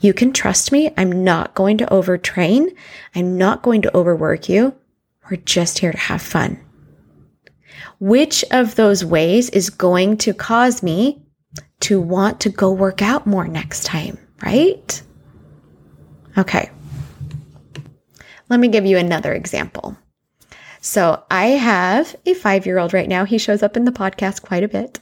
You 0.00 0.14
can 0.14 0.32
trust 0.32 0.72
me. 0.72 0.90
I'm 0.96 1.22
not 1.24 1.54
going 1.54 1.76
to 1.76 1.86
overtrain. 1.88 2.74
I'm 3.14 3.36
not 3.36 3.60
going 3.60 3.82
to 3.82 3.94
overwork 3.94 4.48
you. 4.48 4.74
We're 5.30 5.36
just 5.36 5.80
here 5.80 5.92
to 5.92 5.98
have 5.98 6.22
fun. 6.22 6.58
Which 8.00 8.46
of 8.50 8.76
those 8.76 9.04
ways 9.04 9.50
is 9.50 9.68
going 9.68 10.16
to 10.18 10.32
cause 10.32 10.82
me 10.82 11.22
to 11.80 12.00
want 12.00 12.40
to 12.40 12.48
go 12.48 12.72
work 12.72 13.02
out 13.02 13.26
more 13.26 13.46
next 13.46 13.84
time? 13.84 14.16
Right? 14.46 15.02
Okay. 16.38 16.70
Let 18.48 18.60
me 18.60 18.68
give 18.68 18.86
you 18.86 18.96
another 18.96 19.34
example. 19.34 19.96
So 20.80 21.24
I 21.32 21.46
have 21.46 22.14
a 22.26 22.34
five 22.34 22.64
year 22.64 22.78
old 22.78 22.94
right 22.94 23.08
now. 23.08 23.24
He 23.24 23.38
shows 23.38 23.64
up 23.64 23.76
in 23.76 23.84
the 23.84 23.90
podcast 23.90 24.42
quite 24.42 24.62
a 24.62 24.68
bit 24.68 25.00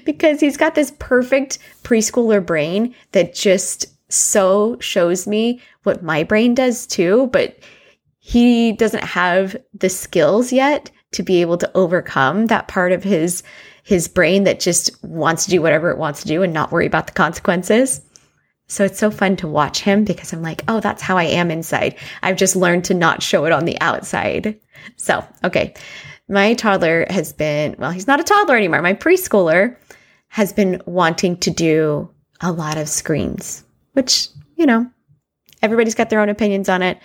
because 0.04 0.40
he's 0.40 0.56
got 0.56 0.74
this 0.74 0.92
perfect 0.98 1.58
preschooler 1.84 2.44
brain 2.44 2.92
that 3.12 3.34
just 3.34 3.86
so 4.12 4.76
shows 4.80 5.28
me 5.28 5.60
what 5.84 6.02
my 6.02 6.24
brain 6.24 6.54
does 6.54 6.88
too, 6.88 7.28
but 7.32 7.56
he 8.18 8.72
doesn't 8.72 9.04
have 9.04 9.56
the 9.74 9.88
skills 9.88 10.52
yet 10.52 10.90
to 11.12 11.22
be 11.22 11.40
able 11.40 11.56
to 11.58 11.70
overcome 11.76 12.46
that 12.46 12.66
part 12.66 12.90
of 12.90 13.04
his 13.04 13.44
his 13.84 14.06
brain 14.06 14.44
that 14.44 14.60
just 14.60 15.02
wants 15.02 15.44
to 15.44 15.50
do 15.50 15.62
whatever 15.62 15.90
it 15.90 15.96
wants 15.96 16.20
to 16.20 16.28
do 16.28 16.42
and 16.42 16.52
not 16.52 16.70
worry 16.70 16.84
about 16.84 17.06
the 17.06 17.12
consequences. 17.14 18.02
So 18.68 18.84
it's 18.84 18.98
so 18.98 19.10
fun 19.10 19.36
to 19.36 19.48
watch 19.48 19.80
him 19.80 20.04
because 20.04 20.32
I'm 20.32 20.42
like, 20.42 20.62
oh, 20.68 20.80
that's 20.80 21.02
how 21.02 21.16
I 21.16 21.24
am 21.24 21.50
inside. 21.50 21.96
I've 22.22 22.36
just 22.36 22.54
learned 22.54 22.84
to 22.86 22.94
not 22.94 23.22
show 23.22 23.44
it 23.46 23.52
on 23.52 23.64
the 23.64 23.80
outside. 23.80 24.58
So, 24.96 25.26
okay. 25.42 25.74
My 26.28 26.54
toddler 26.54 27.06
has 27.08 27.32
been, 27.32 27.74
well, 27.78 27.90
he's 27.90 28.06
not 28.06 28.20
a 28.20 28.24
toddler 28.24 28.56
anymore. 28.56 28.82
My 28.82 28.94
preschooler 28.94 29.76
has 30.28 30.52
been 30.52 30.82
wanting 30.84 31.38
to 31.38 31.50
do 31.50 32.10
a 32.42 32.52
lot 32.52 32.76
of 32.76 32.88
screens, 32.88 33.64
which, 33.94 34.28
you 34.56 34.66
know, 34.66 34.88
everybody's 35.62 35.94
got 35.94 36.10
their 36.10 36.20
own 36.20 36.28
opinions 36.28 36.68
on 36.68 36.82
it. 36.82 36.98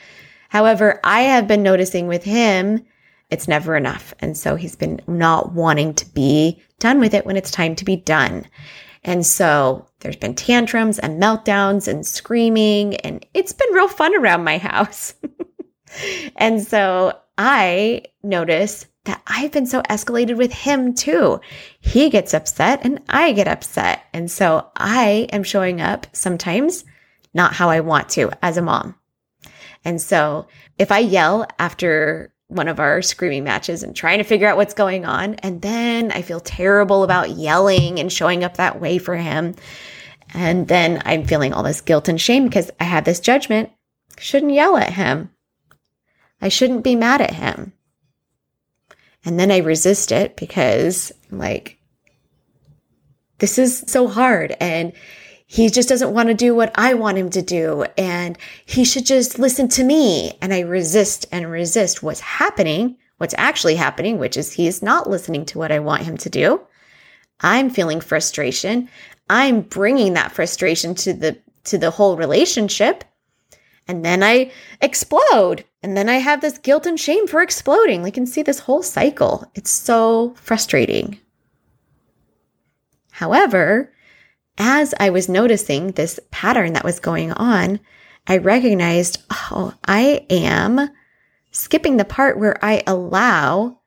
However, 0.50 1.00
I 1.04 1.22
have 1.22 1.48
been 1.48 1.64
noticing 1.64 2.08
with 2.08 2.24
him 2.24 2.86
it's 3.34 3.48
never 3.48 3.76
enough. 3.76 4.14
And 4.20 4.38
so 4.38 4.56
he's 4.56 4.76
been 4.76 5.02
not 5.08 5.54
wanting 5.54 5.96
to 5.96 6.06
be 6.14 6.62
done 6.78 7.00
with 7.00 7.16
it 7.16 7.26
when 7.26 7.36
it's 7.36 7.50
time 7.50 7.76
to 7.78 7.84
be 7.84 7.96
done. 7.96 8.46
And 9.04 9.26
so 9.26 9.88
there's 10.00 10.16
been 10.16 10.36
tantrums 10.36 11.00
and 11.00 11.22
meltdowns 11.22 11.88
and 11.88 12.06
screaming, 12.06 12.96
and 12.98 13.26
it's 13.34 13.54
been 13.54 13.74
real 13.74 13.88
fun 13.88 14.16
around 14.16 14.44
my 14.44 14.58
house. 14.58 15.14
and 16.36 16.62
so 16.62 17.18
I 17.38 18.04
notice 18.24 18.86
that 19.06 19.22
I've 19.28 19.52
been 19.52 19.66
so 19.66 19.82
escalated 19.84 20.38
with 20.38 20.54
him 20.54 20.94
too. 20.94 21.42
He 21.80 22.10
gets 22.10 22.34
upset 22.34 22.80
and 22.84 23.02
I 23.10 23.34
get 23.34 23.48
upset. 23.48 24.04
And 24.14 24.32
so 24.32 24.70
I 24.78 25.28
am 25.34 25.44
showing 25.44 25.82
up 25.82 26.08
sometimes 26.14 26.86
not 27.34 27.54
how 27.54 27.70
I 27.70 27.82
want 27.82 28.10
to 28.10 28.32
as 28.42 28.58
a 28.58 28.62
mom. 28.62 28.96
And 29.84 30.02
so 30.02 30.48
if 30.78 30.92
I 30.92 31.00
yell 31.00 31.46
after 31.60 32.33
one 32.54 32.68
of 32.68 32.80
our 32.80 33.02
screaming 33.02 33.44
matches 33.44 33.84
and 33.84 33.96
trying 33.96 34.20
to 34.20 34.24
figure 34.24 34.48
out 34.48 34.58
what's 34.58 34.74
going 34.74 35.06
on. 35.06 35.36
And 35.36 35.62
then 35.62 36.12
I 36.12 36.22
feel 36.22 36.40
terrible 36.40 37.04
about 37.04 37.32
yelling 37.32 38.00
and 38.00 38.12
showing 38.12 38.44
up 38.44 38.58
that 38.58 38.80
way 38.80 38.98
for 38.98 39.16
him. 39.16 39.56
And 40.34 40.68
then 40.68 41.02
I'm 41.06 41.26
feeling 41.26 41.54
all 41.54 41.64
this 41.64 41.82
guilt 41.82 42.08
and 42.08 42.20
shame 42.20 42.46
because 42.46 42.72
I 42.80 42.86
had 42.86 43.06
this 43.06 43.20
judgment. 43.20 43.72
Shouldn't 44.18 44.54
yell 44.54 44.78
at 44.78 44.94
him. 44.94 45.30
I 46.42 46.50
shouldn't 46.50 46.84
be 46.84 46.96
mad 46.96 47.22
at 47.22 47.34
him. 47.34 47.74
And 49.26 49.40
then 49.40 49.52
I 49.52 49.58
resist 49.60 50.12
it 50.12 50.36
because, 50.36 51.12
like, 51.32 51.78
this 53.40 53.58
is 53.58 53.84
so 53.88 54.08
hard. 54.08 54.56
And 54.60 54.94
he 55.54 55.70
just 55.70 55.88
doesn't 55.88 56.16
want 56.16 56.30
to 56.30 56.34
do 56.34 56.56
what 56.56 56.72
I 56.74 56.96
want 56.96 57.20
him 57.20 57.30
to 57.30 57.42
do. 57.44 57.86
And 57.96 58.40
he 58.66 58.84
should 58.84 59.06
just 59.06 59.38
listen 59.38 59.68
to 59.68 59.84
me. 59.84 60.36
And 60.42 60.52
I 60.52 60.62
resist 60.62 61.28
and 61.32 61.48
resist 61.48 62.02
what's 62.02 62.22
happening, 62.22 62.98
what's 63.20 63.36
actually 63.38 63.76
happening, 63.76 64.18
which 64.18 64.36
is 64.36 64.52
he 64.52 64.66
is 64.66 64.82
not 64.82 65.08
listening 65.08 65.46
to 65.46 65.60
what 65.60 65.72
I 65.72 65.78
want 65.78 66.02
him 66.02 66.18
to 66.18 66.30
do. 66.32 66.60
I'm 67.42 67.70
feeling 67.70 68.02
frustration. 68.02 68.90
I'm 69.30 69.62
bringing 69.62 70.14
that 70.14 70.32
frustration 70.32 70.96
to 70.96 71.14
the, 71.14 71.38
to 71.66 71.78
the 71.78 71.92
whole 71.92 72.18
relationship. 72.18 73.04
And 73.88 74.04
then 74.04 74.24
I 74.24 74.52
explode. 74.82 75.66
And 75.84 75.96
then 75.96 76.10
I 76.10 76.16
have 76.16 76.42
this 76.42 76.58
guilt 76.58 76.88
and 76.88 77.00
shame 77.00 77.28
for 77.28 77.44
exploding. 77.44 78.02
Like, 78.02 78.16
can 78.16 78.26
see 78.26 78.42
this 78.42 78.58
whole 78.58 78.82
cycle. 78.82 79.52
It's 79.54 79.70
so 79.70 80.34
frustrating. 80.36 81.20
However, 83.12 83.93
as 84.58 84.94
I 85.00 85.10
was 85.10 85.30
noticing 85.30 85.92
this 85.92 86.20
pattern 86.32 86.74
that 86.74 86.84
was 86.84 87.00
going 87.00 87.32
on, 87.34 87.80
I 88.28 88.38
recognized, 88.38 89.22
oh, 89.32 89.74
I 89.86 90.26
am 90.30 90.90
skipping 91.52 91.98
the 91.98 92.06
part 92.06 92.40
where 92.40 92.64
I 92.64 92.84
allow 92.88 93.80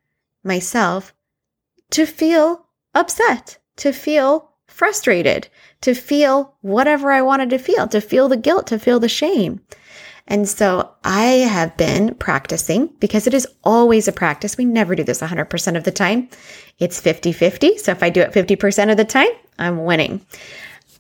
myself 0.45 1.15
to 1.91 2.07
feel 2.07 2.67
upset, 2.95 3.59
to 3.77 3.93
feel 3.93 4.53
frustrated, 4.67 5.49
to 5.81 5.95
feel 5.95 6.55
whatever 6.61 7.13
I 7.13 7.23
wanted 7.23 7.51
to 7.51 7.59
feel, 7.59 7.87
to 7.89 8.01
feel 8.01 8.29
the 8.29 8.37
guilt, 8.37 8.67
to 8.69 8.79
feel 8.79 9.01
the 9.01 9.09
shame. 9.09 9.61
And 10.29 10.49
so 10.49 10.93
I 11.05 11.25
have 11.25 11.77
been 11.77 12.15
practicing 12.17 12.89
because 12.99 13.27
it 13.27 13.35
is 13.35 13.47
always 13.63 14.09
a 14.09 14.13
practice. 14.13 14.57
We 14.57 14.65
never 14.65 14.95
do 14.95 15.05
this 15.05 15.21
100% 15.21 15.77
of 15.77 15.85
the 15.85 15.93
time. 15.93 16.29
It's 16.79 17.01
50 17.01 17.33
50. 17.33 17.79
So 17.79 17.93
if 17.93 18.03
I 18.03 18.11
do 18.11 18.23
it 18.23 18.33
50% 18.33 18.91
of 18.91 18.97
the 18.97 19.05
time, 19.05 19.29
I'm 19.59 19.85
winning. 19.85 20.27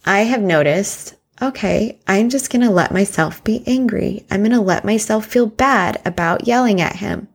I 0.04 0.20
have 0.20 0.42
noticed 0.42 1.16
okay, 1.42 2.00
I'm 2.06 2.30
just 2.30 2.50
going 2.50 2.62
to 2.62 2.70
let 2.70 2.92
myself 2.92 3.44
be 3.44 3.62
angry. 3.66 4.24
I'm 4.30 4.40
going 4.40 4.52
to 4.52 4.60
let 4.60 4.86
myself 4.86 5.26
feel 5.26 5.46
bad 5.46 6.00
about 6.06 6.46
yelling 6.46 6.80
at 6.80 6.96
him. 6.96 7.28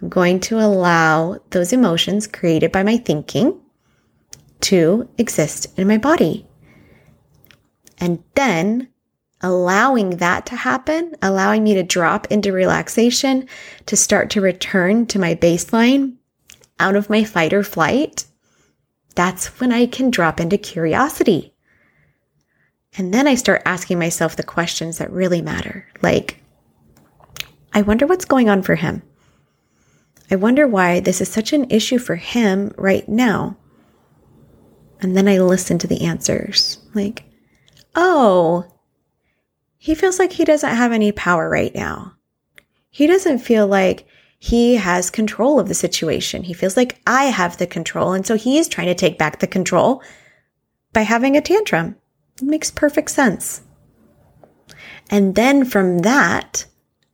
I'm 0.00 0.08
going 0.08 0.40
to 0.40 0.58
allow 0.58 1.38
those 1.50 1.72
emotions 1.72 2.26
created 2.26 2.72
by 2.72 2.82
my 2.82 2.96
thinking 2.96 3.60
to 4.62 5.08
exist 5.18 5.66
in 5.78 5.86
my 5.86 5.98
body. 5.98 6.46
And 7.98 8.22
then 8.34 8.88
allowing 9.42 10.16
that 10.18 10.46
to 10.46 10.56
happen, 10.56 11.14
allowing 11.22 11.64
me 11.64 11.74
to 11.74 11.82
drop 11.82 12.26
into 12.30 12.52
relaxation, 12.52 13.48
to 13.86 13.96
start 13.96 14.30
to 14.30 14.40
return 14.40 15.06
to 15.06 15.18
my 15.18 15.34
baseline 15.34 16.16
out 16.78 16.96
of 16.96 17.10
my 17.10 17.24
fight 17.24 17.52
or 17.52 17.62
flight, 17.62 18.24
that's 19.14 19.60
when 19.60 19.72
I 19.72 19.86
can 19.86 20.10
drop 20.10 20.40
into 20.40 20.58
curiosity. 20.58 21.54
And 22.96 23.14
then 23.14 23.26
I 23.28 23.34
start 23.34 23.62
asking 23.64 23.98
myself 23.98 24.36
the 24.36 24.42
questions 24.42 24.98
that 24.98 25.12
really 25.12 25.42
matter. 25.42 25.86
Like, 26.02 26.42
I 27.72 27.82
wonder 27.82 28.06
what's 28.06 28.24
going 28.24 28.48
on 28.48 28.62
for 28.62 28.74
him. 28.74 29.02
I 30.30 30.36
wonder 30.36 30.66
why 30.66 31.00
this 31.00 31.20
is 31.20 31.28
such 31.28 31.52
an 31.52 31.70
issue 31.70 31.98
for 31.98 32.16
him 32.16 32.72
right 32.76 33.08
now. 33.08 33.56
And 35.00 35.16
then 35.16 35.28
I 35.28 35.38
listen 35.38 35.78
to 35.78 35.86
the 35.86 36.02
answers. 36.02 36.78
Like, 36.94 37.24
oh, 37.94 38.66
he 39.82 39.94
feels 39.94 40.18
like 40.18 40.32
he 40.32 40.44
doesn't 40.44 40.76
have 40.76 40.92
any 40.92 41.10
power 41.10 41.48
right 41.48 41.74
now. 41.74 42.12
He 42.90 43.06
doesn't 43.06 43.38
feel 43.38 43.66
like 43.66 44.06
he 44.38 44.74
has 44.74 45.08
control 45.08 45.58
of 45.58 45.68
the 45.68 45.74
situation. 45.74 46.42
He 46.42 46.52
feels 46.52 46.76
like 46.76 47.00
I 47.06 47.24
have 47.24 47.56
the 47.56 47.66
control. 47.66 48.12
And 48.12 48.26
so 48.26 48.36
he 48.36 48.58
is 48.58 48.68
trying 48.68 48.88
to 48.88 48.94
take 48.94 49.16
back 49.16 49.38
the 49.38 49.46
control 49.46 50.02
by 50.92 51.00
having 51.00 51.34
a 51.34 51.40
tantrum. 51.40 51.96
It 52.36 52.44
makes 52.44 52.70
perfect 52.70 53.10
sense. 53.10 53.62
And 55.08 55.34
then 55.34 55.64
from 55.64 56.00
that, 56.00 56.66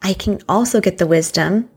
I 0.02 0.12
can 0.12 0.40
also 0.48 0.80
get 0.80 0.98
the 0.98 1.06
wisdom. 1.06 1.70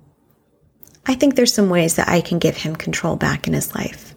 I 1.06 1.14
think 1.14 1.36
there's 1.36 1.54
some 1.54 1.70
ways 1.70 1.98
that 1.98 2.10
I 2.10 2.20
can 2.20 2.40
give 2.40 2.58
him 2.58 2.76
control 2.76 3.16
back 3.16 3.46
in 3.46 3.54
his 3.54 3.76
life. 3.76 4.16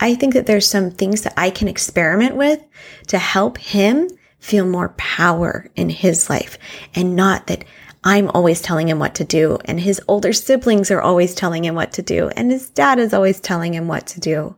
I 0.00 0.14
think 0.14 0.32
that 0.32 0.46
there's 0.46 0.66
some 0.66 0.90
things 0.90 1.20
that 1.20 1.34
I 1.36 1.50
can 1.50 1.68
experiment 1.68 2.34
with 2.34 2.64
to 3.08 3.18
help 3.18 3.58
him 3.58 4.08
feel 4.48 4.66
more 4.66 4.88
power 4.96 5.68
in 5.76 5.90
his 5.90 6.30
life 6.30 6.58
and 6.94 7.14
not 7.14 7.46
that 7.48 7.64
I'm 8.02 8.30
always 8.30 8.62
telling 8.62 8.88
him 8.88 8.98
what 8.98 9.14
to 9.16 9.24
do 9.24 9.58
and 9.66 9.78
his 9.78 10.00
older 10.08 10.32
siblings 10.32 10.90
are 10.90 11.02
always 11.02 11.34
telling 11.34 11.66
him 11.66 11.74
what 11.74 11.92
to 11.92 12.02
do 12.02 12.30
and 12.30 12.50
his 12.50 12.70
dad 12.70 12.98
is 12.98 13.12
always 13.12 13.40
telling 13.40 13.74
him 13.74 13.88
what 13.88 14.06
to 14.08 14.20
do. 14.20 14.56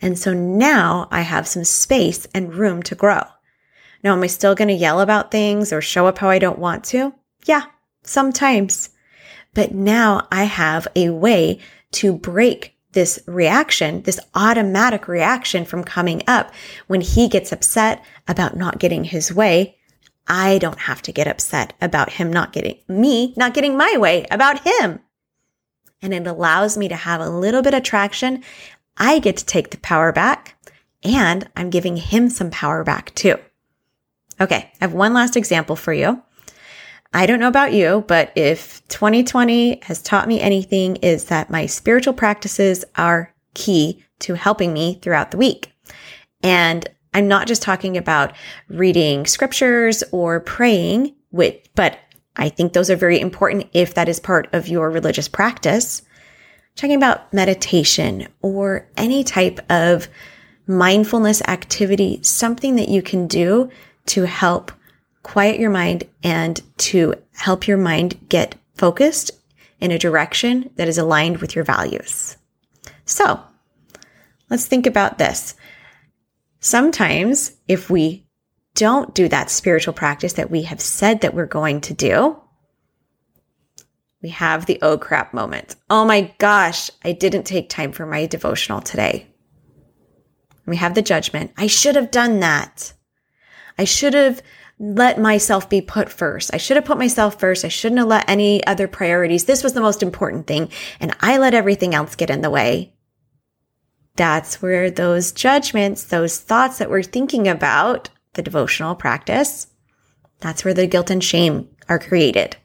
And 0.00 0.18
so 0.18 0.32
now 0.32 1.06
I 1.10 1.20
have 1.20 1.46
some 1.46 1.64
space 1.64 2.26
and 2.34 2.54
room 2.54 2.82
to 2.84 2.94
grow. 2.94 3.22
Now, 4.02 4.14
am 4.14 4.22
I 4.22 4.28
still 4.28 4.54
going 4.54 4.68
to 4.68 4.74
yell 4.74 5.00
about 5.00 5.30
things 5.30 5.70
or 5.70 5.82
show 5.82 6.06
up 6.06 6.16
how 6.16 6.30
I 6.30 6.38
don't 6.38 6.58
want 6.58 6.84
to? 6.84 7.12
Yeah, 7.44 7.64
sometimes. 8.02 8.88
But 9.52 9.74
now 9.74 10.26
I 10.32 10.44
have 10.44 10.88
a 10.96 11.10
way 11.10 11.58
to 11.92 12.14
break 12.14 12.74
this 12.92 13.20
reaction, 13.26 14.02
this 14.02 14.20
automatic 14.34 15.06
reaction 15.08 15.64
from 15.64 15.84
coming 15.84 16.22
up 16.26 16.52
when 16.86 17.00
he 17.00 17.28
gets 17.28 17.52
upset 17.52 18.04
about 18.26 18.56
not 18.56 18.78
getting 18.78 19.04
his 19.04 19.32
way. 19.32 19.76
I 20.26 20.58
don't 20.58 20.78
have 20.80 21.02
to 21.02 21.12
get 21.12 21.26
upset 21.26 21.72
about 21.80 22.12
him 22.12 22.32
not 22.32 22.52
getting 22.52 22.78
me, 22.88 23.34
not 23.36 23.54
getting 23.54 23.76
my 23.76 23.96
way 23.96 24.26
about 24.30 24.60
him. 24.60 25.00
And 26.02 26.14
it 26.14 26.26
allows 26.26 26.76
me 26.76 26.88
to 26.88 26.96
have 26.96 27.20
a 27.20 27.28
little 27.28 27.62
bit 27.62 27.74
of 27.74 27.82
traction. 27.82 28.42
I 28.96 29.18
get 29.18 29.36
to 29.38 29.46
take 29.46 29.70
the 29.70 29.78
power 29.78 30.12
back 30.12 30.56
and 31.02 31.48
I'm 31.56 31.70
giving 31.70 31.96
him 31.96 32.28
some 32.28 32.50
power 32.50 32.84
back 32.84 33.14
too. 33.14 33.36
Okay. 34.40 34.70
I 34.80 34.84
have 34.84 34.94
one 34.94 35.12
last 35.12 35.36
example 35.36 35.76
for 35.76 35.92
you. 35.92 36.22
I 37.12 37.26
don't 37.26 37.40
know 37.40 37.48
about 37.48 37.72
you, 37.72 38.04
but 38.06 38.32
if 38.36 38.86
2020 38.88 39.80
has 39.82 40.00
taught 40.00 40.28
me 40.28 40.40
anything 40.40 40.96
is 40.96 41.24
that 41.24 41.50
my 41.50 41.66
spiritual 41.66 42.14
practices 42.14 42.84
are 42.96 43.34
key 43.54 44.04
to 44.20 44.34
helping 44.34 44.72
me 44.72 45.00
throughout 45.02 45.32
the 45.32 45.36
week. 45.36 45.72
And 46.42 46.88
I'm 47.12 47.26
not 47.26 47.48
just 47.48 47.62
talking 47.62 47.96
about 47.96 48.36
reading 48.68 49.26
scriptures 49.26 50.04
or 50.12 50.38
praying 50.38 51.14
with, 51.32 51.56
but 51.74 51.98
I 52.36 52.48
think 52.48 52.72
those 52.72 52.90
are 52.90 52.96
very 52.96 53.20
important 53.20 53.68
if 53.72 53.94
that 53.94 54.08
is 54.08 54.20
part 54.20 54.48
of 54.52 54.68
your 54.68 54.88
religious 54.88 55.26
practice. 55.26 56.02
Talking 56.76 56.94
about 56.94 57.32
meditation 57.32 58.28
or 58.40 58.88
any 58.96 59.24
type 59.24 59.58
of 59.68 60.06
mindfulness 60.68 61.42
activity, 61.48 62.20
something 62.22 62.76
that 62.76 62.88
you 62.88 63.02
can 63.02 63.26
do 63.26 63.68
to 64.06 64.26
help 64.26 64.70
quiet 65.22 65.60
your 65.60 65.70
mind 65.70 66.04
and 66.22 66.60
to 66.78 67.14
help 67.34 67.68
your 67.68 67.76
mind 67.76 68.18
get 68.28 68.54
focused 68.74 69.30
in 69.80 69.90
a 69.90 69.98
direction 69.98 70.70
that 70.76 70.88
is 70.88 70.98
aligned 70.98 71.38
with 71.38 71.54
your 71.54 71.64
values. 71.64 72.36
So 73.04 73.40
let's 74.48 74.66
think 74.66 74.86
about 74.86 75.18
this. 75.18 75.54
Sometimes 76.60 77.52
if 77.66 77.90
we 77.90 78.26
don't 78.74 79.14
do 79.14 79.28
that 79.28 79.50
spiritual 79.50 79.94
practice 79.94 80.34
that 80.34 80.50
we 80.50 80.62
have 80.62 80.80
said 80.80 81.22
that 81.22 81.34
we're 81.34 81.46
going 81.46 81.80
to 81.82 81.94
do, 81.94 82.40
we 84.22 84.28
have 84.30 84.66
the 84.66 84.78
oh 84.82 84.98
crap 84.98 85.32
moment. 85.32 85.76
Oh 85.88 86.04
my 86.04 86.34
gosh, 86.38 86.90
I 87.02 87.12
didn't 87.12 87.44
take 87.44 87.68
time 87.68 87.92
for 87.92 88.04
my 88.04 88.26
devotional 88.26 88.80
today. 88.80 89.26
We 90.66 90.76
have 90.76 90.94
the 90.94 91.02
judgment. 91.02 91.52
I 91.56 91.66
should 91.66 91.96
have 91.96 92.10
done 92.10 92.40
that. 92.40 92.92
I 93.78 93.84
should 93.84 94.14
have 94.14 94.42
let 94.82 95.20
myself 95.20 95.68
be 95.68 95.82
put 95.82 96.08
first. 96.08 96.54
I 96.54 96.56
should 96.56 96.78
have 96.78 96.86
put 96.86 96.96
myself 96.96 97.38
first. 97.38 97.66
I 97.66 97.68
shouldn't 97.68 97.98
have 97.98 98.08
let 98.08 98.28
any 98.28 98.66
other 98.66 98.88
priorities. 98.88 99.44
This 99.44 99.62
was 99.62 99.74
the 99.74 99.80
most 99.80 100.02
important 100.02 100.46
thing. 100.46 100.70
And 100.98 101.14
I 101.20 101.36
let 101.36 101.52
everything 101.52 101.94
else 101.94 102.16
get 102.16 102.30
in 102.30 102.40
the 102.40 102.48
way. 102.48 102.94
That's 104.16 104.62
where 104.62 104.90
those 104.90 105.32
judgments, 105.32 106.04
those 106.04 106.38
thoughts 106.38 106.78
that 106.78 106.88
we're 106.88 107.02
thinking 107.02 107.46
about 107.46 108.08
the 108.32 108.42
devotional 108.42 108.94
practice, 108.94 109.66
that's 110.40 110.64
where 110.64 110.74
the 110.74 110.86
guilt 110.86 111.10
and 111.10 111.22
shame 111.22 111.68
are 111.90 111.98
created. 111.98 112.56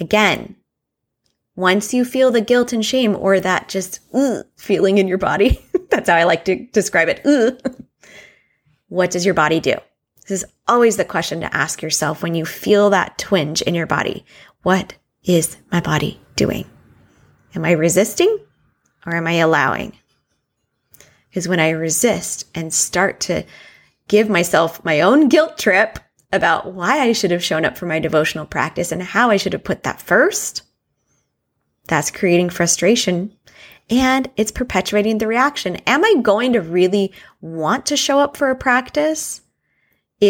Again, 0.00 0.56
once 1.54 1.94
you 1.94 2.04
feel 2.04 2.32
the 2.32 2.40
guilt 2.40 2.72
and 2.72 2.84
shame 2.84 3.14
or 3.14 3.38
that 3.38 3.68
just 3.68 4.00
feeling 4.56 4.98
in 4.98 5.06
your 5.06 5.18
body, 5.18 5.64
that's 5.90 6.08
how 6.08 6.16
I 6.16 6.24
like 6.24 6.44
to 6.46 6.66
describe 6.66 7.08
it. 7.08 7.24
what 8.88 9.12
does 9.12 9.24
your 9.24 9.34
body 9.34 9.60
do? 9.60 9.76
This 10.26 10.42
is 10.42 10.50
always 10.66 10.96
the 10.96 11.04
question 11.04 11.40
to 11.40 11.54
ask 11.54 11.82
yourself 11.82 12.22
when 12.22 12.34
you 12.34 12.46
feel 12.46 12.90
that 12.90 13.18
twinge 13.18 13.60
in 13.62 13.74
your 13.74 13.86
body. 13.86 14.24
What 14.62 14.94
is 15.22 15.58
my 15.70 15.80
body 15.80 16.20
doing? 16.36 16.64
Am 17.54 17.64
I 17.64 17.72
resisting 17.72 18.38
or 19.04 19.14
am 19.14 19.26
I 19.26 19.34
allowing? 19.34 19.92
Because 21.28 21.46
when 21.46 21.60
I 21.60 21.70
resist 21.70 22.46
and 22.54 22.72
start 22.72 23.20
to 23.20 23.44
give 24.08 24.28
myself 24.28 24.84
my 24.84 25.00
own 25.00 25.28
guilt 25.28 25.58
trip 25.58 25.98
about 26.32 26.72
why 26.72 27.00
I 27.00 27.12
should 27.12 27.30
have 27.30 27.44
shown 27.44 27.64
up 27.64 27.76
for 27.76 27.86
my 27.86 27.98
devotional 27.98 28.46
practice 28.46 28.92
and 28.92 29.02
how 29.02 29.30
I 29.30 29.36
should 29.36 29.52
have 29.52 29.64
put 29.64 29.82
that 29.82 30.00
first, 30.00 30.62
that's 31.86 32.10
creating 32.10 32.50
frustration 32.50 33.36
and 33.90 34.30
it's 34.36 34.50
perpetuating 34.50 35.18
the 35.18 35.26
reaction. 35.26 35.76
Am 35.86 36.04
I 36.04 36.14
going 36.22 36.54
to 36.54 36.60
really 36.60 37.12
want 37.40 37.86
to 37.86 37.96
show 37.96 38.18
up 38.20 38.36
for 38.36 38.50
a 38.50 38.56
practice? 38.56 39.42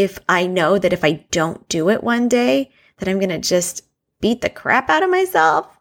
If 0.03 0.19
I 0.29 0.47
know 0.47 0.79
that 0.79 0.93
if 0.93 1.05
I 1.05 1.25
don't 1.31 1.69
do 1.69 1.91
it 1.91 2.03
one 2.03 2.29
day, 2.29 2.71
that 2.99 3.09
I'm 3.09 3.19
going 3.19 3.29
to 3.31 3.39
just 3.39 3.83
beat 4.21 4.41
the 4.41 4.51
crap 4.51 4.89
out 4.91 5.03
of 5.03 5.11
myself. 5.11 5.79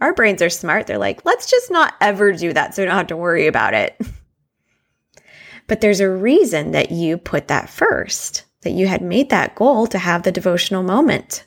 Our 0.00 0.12
brains 0.12 0.42
are 0.42 0.50
smart. 0.50 0.86
They're 0.86 0.98
like, 0.98 1.24
let's 1.24 1.50
just 1.50 1.70
not 1.70 1.94
ever 2.00 2.32
do 2.32 2.52
that 2.52 2.74
so 2.74 2.82
we 2.82 2.86
don't 2.86 2.96
have 2.96 3.06
to 3.08 3.16
worry 3.16 3.46
about 3.46 3.74
it. 3.74 4.00
but 5.66 5.80
there's 5.80 6.00
a 6.00 6.10
reason 6.10 6.72
that 6.72 6.90
you 6.90 7.16
put 7.16 7.48
that 7.48 7.70
first, 7.70 8.44
that 8.62 8.72
you 8.72 8.88
had 8.88 9.00
made 9.00 9.30
that 9.30 9.54
goal 9.54 9.86
to 9.86 9.98
have 9.98 10.24
the 10.24 10.32
devotional 10.32 10.82
moment. 10.82 11.46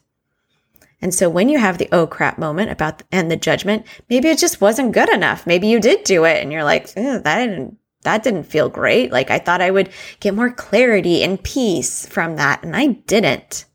And 1.02 1.14
so 1.14 1.30
when 1.30 1.50
you 1.50 1.60
have 1.60 1.78
the 1.78 1.90
oh 1.92 2.08
crap 2.08 2.40
moment 2.40 2.72
about 2.72 3.04
and 3.12 3.30
the 3.30 3.36
judgment, 3.36 3.86
maybe 4.10 4.30
it 4.30 4.40
just 4.40 4.62
wasn't 4.62 4.94
good 4.94 5.10
enough. 5.10 5.46
Maybe 5.46 5.68
you 5.68 5.80
did 5.80 6.06
do 6.06 6.24
it 6.24 6.42
and 6.42 6.52
you're 6.52 6.64
like, 6.64 6.94
that 6.94 7.24
didn't 7.24 7.78
that 8.06 8.24
didn't 8.24 8.46
feel 8.46 8.70
great. 8.70 9.12
Like 9.12 9.30
I 9.30 9.40
thought 9.40 9.62
I 9.62 9.72
would 9.72 9.90
get 10.20 10.34
more 10.34 10.52
clarity 10.52 11.24
and 11.24 11.44
peace 11.44 12.08
from 12.08 12.38
that, 12.38 12.64
and 12.64 12.76
I 12.76 12.88
didn't. 12.88 13.66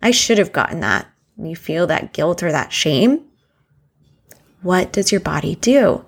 I 0.00 0.12
should 0.12 0.38
have 0.38 0.52
gotten 0.52 0.80
that. 0.80 1.06
You 1.36 1.56
feel 1.56 1.86
that 1.88 2.12
guilt 2.12 2.42
or 2.42 2.52
that 2.52 2.72
shame. 2.72 3.24
What 4.62 4.92
does 4.92 5.10
your 5.10 5.20
body 5.20 5.56
do? 5.56 6.04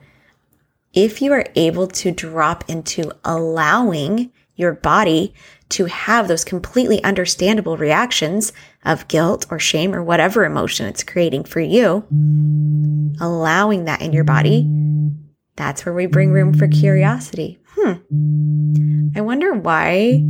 If 0.93 1.21
you 1.21 1.33
are 1.33 1.47
able 1.57 1.89
to 1.89 2.11
drop 2.11 2.65
into 2.69 3.13
allowing 3.25 4.31
your 4.55 4.73
body 4.73 5.35
to 5.69 5.87
have 5.87 6.29
those 6.29 6.45
completely 6.45 7.03
understandable 7.05 7.77
reactions 7.77 8.53
of 8.85 9.09
guilt 9.09 9.47
or 9.51 9.59
shame 9.59 9.95
or 9.95 10.03
whatever 10.03 10.45
emotion 10.45 10.87
it's 10.87 11.03
creating 11.03 11.45
for 11.45 11.61
you, 11.61 12.07
allowing 13.21 13.85
that 13.85 14.01
in 14.01 14.13
your 14.13 14.25
body, 14.25 14.67
that's 15.57 15.85
where 15.85 15.95
we 15.95 16.07
bring 16.07 16.31
room 16.31 16.55
for 16.55 16.69
curiosity. 16.69 17.59
Hmm. 17.77 19.11
I 19.17 19.21
wonder 19.23 19.55
why 19.55 20.23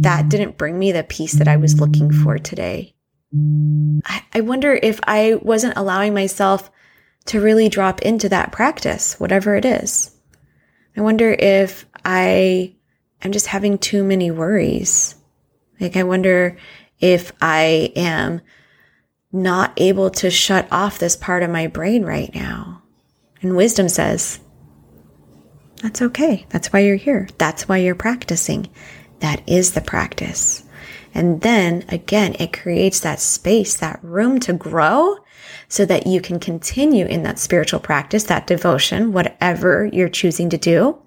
that 0.00 0.28
didn't 0.28 0.56
bring 0.56 0.78
me 0.78 0.92
the 0.92 1.02
peace 1.02 1.34
that 1.34 1.48
I 1.48 1.56
was 1.56 1.80
looking 1.80 2.12
for 2.12 2.38
today. 2.38 2.94
I, 4.04 4.24
I 4.32 4.40
wonder 4.40 4.78
if 4.80 5.00
I 5.04 5.34
wasn't 5.42 5.76
allowing 5.76 6.14
myself 6.14 6.70
to 7.26 7.40
really 7.40 7.68
drop 7.68 8.02
into 8.02 8.28
that 8.30 8.52
practice, 8.52 9.18
whatever 9.20 9.54
it 9.56 9.64
is. 9.64 10.16
I 10.96 11.02
wonder 11.02 11.30
if 11.32 11.84
I 12.04 12.76
am 13.22 13.32
just 13.32 13.48
having 13.48 13.78
too 13.78 14.02
many 14.02 14.30
worries. 14.30 15.14
Like, 15.80 15.96
I 15.96 16.04
wonder 16.04 16.56
if 17.00 17.32
I 17.40 17.92
am 17.94 18.40
not 19.30 19.72
able 19.76 20.10
to 20.10 20.30
shut 20.30 20.66
off 20.72 20.98
this 20.98 21.16
part 21.16 21.42
of 21.42 21.50
my 21.50 21.66
brain 21.66 22.04
right 22.04 22.34
now. 22.34 22.82
And 23.42 23.56
wisdom 23.56 23.88
says, 23.88 24.40
that's 25.82 26.02
okay. 26.02 26.46
That's 26.48 26.72
why 26.72 26.80
you're 26.80 26.96
here. 26.96 27.28
That's 27.38 27.68
why 27.68 27.78
you're 27.78 27.94
practicing. 27.94 28.68
That 29.20 29.42
is 29.48 29.72
the 29.72 29.80
practice. 29.80 30.64
And 31.14 31.40
then 31.40 31.84
again, 31.88 32.36
it 32.38 32.52
creates 32.52 33.00
that 33.00 33.20
space, 33.20 33.76
that 33.76 34.00
room 34.02 34.40
to 34.40 34.52
grow 34.52 35.18
so 35.68 35.84
that 35.84 36.06
you 36.06 36.20
can 36.20 36.40
continue 36.40 37.06
in 37.06 37.22
that 37.22 37.38
spiritual 37.38 37.80
practice, 37.80 38.24
that 38.24 38.46
devotion, 38.46 39.12
whatever 39.12 39.86
you're 39.92 40.08
choosing 40.08 40.50
to 40.50 40.58
do. 40.58 40.98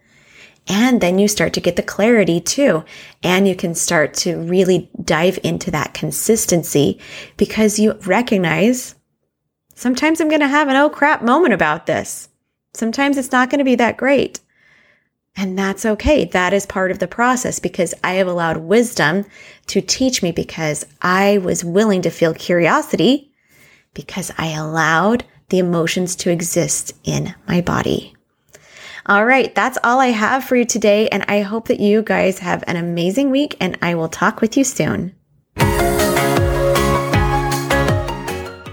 And 0.67 1.01
then 1.01 1.17
you 1.17 1.27
start 1.27 1.53
to 1.53 1.61
get 1.61 1.75
the 1.75 1.83
clarity 1.83 2.39
too. 2.39 2.83
And 3.23 3.47
you 3.47 3.55
can 3.55 3.73
start 3.73 4.13
to 4.15 4.37
really 4.37 4.89
dive 5.03 5.39
into 5.43 5.71
that 5.71 5.93
consistency 5.93 6.99
because 7.37 7.79
you 7.79 7.93
recognize 8.05 8.95
sometimes 9.73 10.21
I'm 10.21 10.29
going 10.29 10.41
to 10.41 10.47
have 10.47 10.67
an 10.67 10.75
oh 10.75 10.89
crap 10.89 11.23
moment 11.23 11.53
about 11.53 11.87
this. 11.87 12.29
Sometimes 12.73 13.17
it's 13.17 13.31
not 13.31 13.49
going 13.49 13.59
to 13.59 13.65
be 13.65 13.75
that 13.75 13.97
great. 13.97 14.39
And 15.35 15.57
that's 15.57 15.85
okay. 15.85 16.25
That 16.25 16.53
is 16.53 16.65
part 16.65 16.91
of 16.91 16.99
the 16.99 17.07
process 17.07 17.59
because 17.59 17.93
I 18.03 18.13
have 18.13 18.27
allowed 18.27 18.57
wisdom 18.57 19.25
to 19.67 19.81
teach 19.81 20.21
me 20.21 20.31
because 20.31 20.85
I 21.01 21.37
was 21.39 21.63
willing 21.63 22.01
to 22.03 22.09
feel 22.09 22.33
curiosity 22.33 23.31
because 23.93 24.31
I 24.37 24.47
allowed 24.47 25.23
the 25.49 25.59
emotions 25.59 26.15
to 26.17 26.31
exist 26.31 26.93
in 27.03 27.35
my 27.47 27.61
body. 27.61 28.15
All 29.05 29.25
right, 29.25 29.53
that's 29.55 29.77
all 29.83 29.99
I 29.99 30.07
have 30.07 30.43
for 30.43 30.55
you 30.55 30.65
today. 30.65 31.07
And 31.09 31.25
I 31.27 31.41
hope 31.41 31.67
that 31.69 31.79
you 31.79 32.01
guys 32.03 32.39
have 32.39 32.63
an 32.67 32.75
amazing 32.75 33.31
week 33.31 33.57
and 33.59 33.77
I 33.81 33.95
will 33.95 34.09
talk 34.09 34.41
with 34.41 34.55
you 34.55 34.63
soon. 34.63 35.15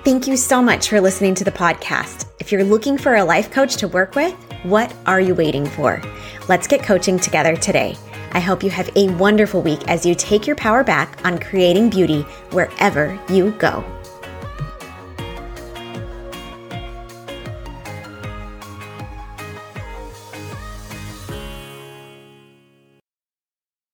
Thank 0.04 0.26
you 0.26 0.36
so 0.36 0.62
much 0.62 0.88
for 0.88 1.00
listening 1.00 1.34
to 1.36 1.44
the 1.44 1.52
podcast. 1.52 2.26
If 2.40 2.50
you're 2.50 2.64
looking 2.64 2.96
for 2.96 3.16
a 3.16 3.24
life 3.24 3.50
coach 3.50 3.76
to 3.76 3.88
work 3.88 4.14
with, 4.14 4.32
what 4.62 4.94
are 5.06 5.20
you 5.20 5.34
waiting 5.34 5.66
for? 5.66 6.00
Let's 6.48 6.66
get 6.66 6.82
coaching 6.82 7.18
together 7.18 7.56
today. 7.56 7.94
I 8.32 8.40
hope 8.40 8.62
you 8.62 8.70
have 8.70 8.88
a 8.96 9.10
wonderful 9.16 9.60
week 9.60 9.86
as 9.86 10.06
you 10.06 10.14
take 10.14 10.46
your 10.46 10.56
power 10.56 10.82
back 10.82 11.22
on 11.26 11.38
creating 11.38 11.90
beauty 11.90 12.22
wherever 12.52 13.18
you 13.28 13.50
go. 13.58 13.84